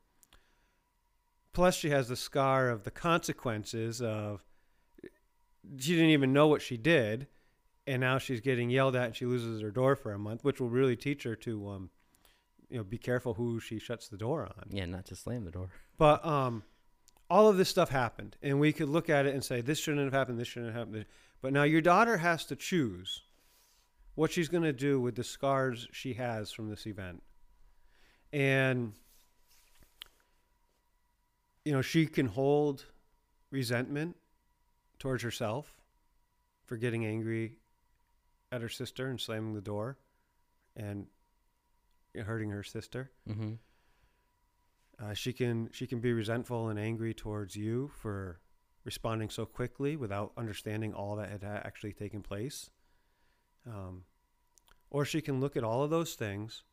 Plus, 1.53 1.75
she 1.75 1.89
has 1.89 2.09
the 2.09 2.15
scar 2.15 2.69
of 2.69 2.83
the 2.83 2.91
consequences 2.91 4.01
of 4.01 4.43
she 5.79 5.95
didn't 5.95 6.11
even 6.11 6.33
know 6.33 6.47
what 6.47 6.61
she 6.61 6.77
did, 6.77 7.27
and 7.87 8.01
now 8.01 8.17
she's 8.17 8.41
getting 8.41 8.69
yelled 8.69 8.95
at 8.95 9.05
and 9.05 9.15
she 9.15 9.25
loses 9.25 9.61
her 9.61 9.71
door 9.71 9.95
for 9.95 10.11
a 10.11 10.19
month, 10.19 10.43
which 10.43 10.59
will 10.59 10.69
really 10.69 10.95
teach 10.97 11.23
her 11.23 11.35
to, 11.37 11.69
um, 11.69 11.89
you 12.69 12.77
know, 12.77 12.83
be 12.83 12.97
careful 12.97 13.33
who 13.33 13.59
she 13.59 13.79
shuts 13.79 14.07
the 14.07 14.17
door 14.17 14.43
on. 14.43 14.65
Yeah, 14.69 14.85
not 14.85 15.05
to 15.07 15.15
slam 15.15 15.45
the 15.45 15.51
door. 15.51 15.69
But 15.97 16.25
um, 16.25 16.63
all 17.29 17.47
of 17.47 17.55
this 17.55 17.69
stuff 17.69 17.89
happened, 17.89 18.35
and 18.41 18.59
we 18.59 18.73
could 18.73 18.89
look 18.89 19.09
at 19.09 19.25
it 19.25 19.33
and 19.33 19.41
say 19.41 19.61
this 19.61 19.79
shouldn't 19.79 20.03
have 20.03 20.11
happened, 20.11 20.37
this 20.37 20.49
shouldn't 20.49 20.75
have 20.75 20.87
happened. 20.87 21.05
But 21.41 21.53
now 21.53 21.63
your 21.63 21.79
daughter 21.79 22.17
has 22.17 22.45
to 22.47 22.55
choose 22.57 23.21
what 24.15 24.31
she's 24.31 24.49
going 24.49 24.63
to 24.63 24.73
do 24.73 24.99
with 24.99 25.15
the 25.15 25.23
scars 25.23 25.87
she 25.93 26.13
has 26.15 26.51
from 26.51 26.69
this 26.69 26.85
event, 26.85 27.23
and 28.33 28.91
you 31.63 31.71
know 31.71 31.81
she 31.81 32.07
can 32.07 32.27
hold 32.27 32.83
resentment 33.51 34.17
towards 34.99 35.23
herself 35.23 35.73
for 36.65 36.75
getting 36.75 37.05
angry 37.05 37.53
at 38.51 38.61
her 38.61 38.69
sister 38.69 39.07
and 39.07 39.19
slamming 39.19 39.53
the 39.53 39.61
door 39.61 39.97
and 40.75 41.07
hurting 42.23 42.49
her 42.49 42.63
sister. 42.63 43.11
Mm-hmm. 43.29 43.53
Uh, 45.03 45.13
she 45.13 45.33
can 45.33 45.69
she 45.73 45.87
can 45.87 45.99
be 45.99 46.13
resentful 46.13 46.69
and 46.69 46.79
angry 46.79 47.13
towards 47.13 47.55
you 47.55 47.91
for 48.01 48.39
responding 48.85 49.29
so 49.29 49.45
quickly 49.45 49.95
without 49.95 50.31
understanding 50.37 50.93
all 50.93 51.15
that 51.17 51.29
had 51.29 51.43
actually 51.43 51.91
taken 51.91 52.21
place. 52.21 52.69
Um, 53.67 54.03
or 54.89 55.03
she 55.03 55.21
can 55.21 55.41
look 55.41 55.57
at 55.57 55.63
all 55.63 55.83
of 55.83 55.89
those 55.89 56.13
things 56.13 56.63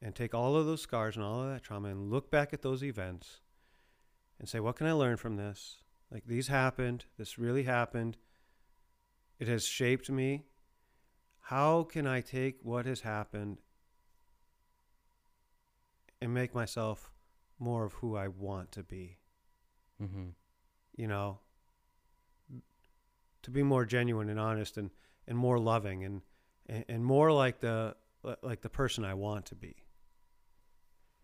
and 0.00 0.14
take 0.14 0.34
all 0.34 0.54
of 0.56 0.66
those 0.66 0.82
scars 0.82 1.16
and 1.16 1.24
all 1.24 1.42
of 1.42 1.48
that 1.48 1.62
trauma 1.62 1.88
and 1.88 2.10
look 2.10 2.30
back 2.30 2.52
at 2.52 2.62
those 2.62 2.84
events 2.84 3.40
and 4.38 4.48
say, 4.48 4.60
what 4.60 4.76
can 4.76 4.86
I 4.86 4.92
learn 4.92 5.16
from 5.16 5.36
this? 5.36 5.78
Like 6.10 6.26
these 6.26 6.48
happened. 6.48 7.06
This 7.16 7.38
really 7.38 7.62
happened. 7.62 8.18
It 9.38 9.48
has 9.48 9.64
shaped 9.64 10.10
me. 10.10 10.44
How 11.40 11.84
can 11.84 12.06
I 12.06 12.20
take 12.20 12.58
what 12.62 12.84
has 12.86 13.00
happened 13.00 13.58
and 16.22 16.32
make 16.32 16.54
myself 16.54 17.10
more 17.58 17.84
of 17.84 17.92
who 17.94 18.16
I 18.16 18.28
want 18.28 18.72
to 18.72 18.82
be? 18.82 19.18
Mm-hmm. 20.02 20.30
You 20.96 21.06
know, 21.06 21.40
to 23.42 23.50
be 23.50 23.62
more 23.62 23.84
genuine 23.84 24.28
and 24.28 24.38
honest 24.38 24.76
and, 24.76 24.90
and 25.26 25.36
more 25.36 25.58
loving 25.58 26.04
and, 26.04 26.22
and, 26.66 26.84
and 26.88 27.04
more 27.04 27.32
like 27.32 27.60
the 27.60 27.96
like 28.42 28.60
the 28.60 28.68
person 28.68 29.04
I 29.04 29.14
want 29.14 29.46
to 29.46 29.54
be. 29.56 29.76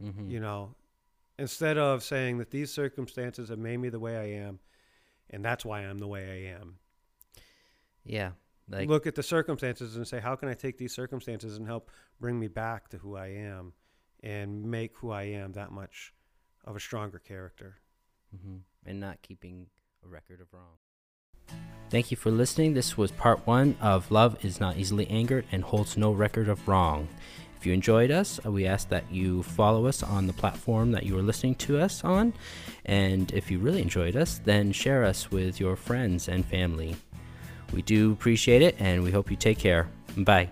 Mm-hmm. 0.02 0.30
You 0.30 0.40
know, 0.40 0.74
instead 1.38 1.78
of 1.78 2.02
saying 2.02 2.38
that 2.38 2.50
these 2.50 2.72
circumstances 2.72 3.48
have 3.48 3.58
made 3.58 3.76
me 3.78 3.88
the 3.88 4.00
way 4.00 4.16
I 4.16 4.44
am, 4.44 4.58
and 5.30 5.44
that's 5.44 5.64
why 5.64 5.80
I'm 5.80 5.98
the 5.98 6.08
way 6.08 6.24
I 6.24 6.58
am. 6.58 6.76
Yeah. 8.04 8.30
Like 8.68 8.88
Look 8.88 9.06
at 9.06 9.14
the 9.14 9.22
circumstances 9.22 9.96
and 9.96 10.06
say, 10.06 10.20
how 10.20 10.36
can 10.36 10.48
I 10.48 10.54
take 10.54 10.76
these 10.76 10.92
circumstances 10.92 11.56
and 11.56 11.66
help 11.66 11.90
bring 12.20 12.38
me 12.38 12.48
back 12.48 12.88
to 12.90 12.98
who 12.98 13.16
I 13.16 13.28
am, 13.28 13.72
and 14.22 14.64
make 14.64 14.96
who 14.96 15.10
I 15.10 15.24
am 15.24 15.52
that 15.52 15.72
much 15.72 16.12
of 16.64 16.76
a 16.76 16.80
stronger 16.80 17.18
character. 17.18 17.80
hmm 18.30 18.58
and 18.84 19.00
not 19.00 19.20
keeping 19.20 19.66
a 20.04 20.08
record 20.08 20.40
of 20.40 20.46
wrong. 20.52 20.78
Thank 21.90 22.10
you 22.10 22.16
for 22.16 22.30
listening. 22.30 22.74
This 22.74 22.96
was 22.96 23.10
part 23.10 23.46
one 23.46 23.76
of 23.80 24.10
Love 24.10 24.42
is 24.44 24.60
Not 24.60 24.76
Easily 24.76 25.08
Angered 25.08 25.44
and 25.52 25.62
Holds 25.62 25.96
No 25.96 26.12
Record 26.12 26.48
of 26.48 26.66
Wrong. 26.66 27.08
If 27.56 27.66
you 27.66 27.72
enjoyed 27.72 28.10
us, 28.10 28.38
uh, 28.44 28.52
we 28.52 28.66
ask 28.66 28.88
that 28.90 29.10
you 29.10 29.42
follow 29.42 29.86
us 29.86 30.02
on 30.02 30.26
the 30.26 30.32
platform 30.32 30.92
that 30.92 31.04
you 31.04 31.18
are 31.18 31.22
listening 31.22 31.56
to 31.56 31.78
us 31.78 32.04
on. 32.04 32.32
And 32.84 33.32
if 33.32 33.50
you 33.50 33.58
really 33.58 33.82
enjoyed 33.82 34.16
us, 34.16 34.40
then 34.44 34.72
share 34.72 35.04
us 35.04 35.30
with 35.30 35.58
your 35.58 35.74
friends 35.74 36.28
and 36.28 36.46
family. 36.46 36.96
We 37.72 37.82
do 37.82 38.12
appreciate 38.12 38.62
it, 38.62 38.76
and 38.78 39.02
we 39.02 39.10
hope 39.10 39.30
you 39.30 39.36
take 39.36 39.58
care. 39.58 39.90
Bye. 40.16 40.50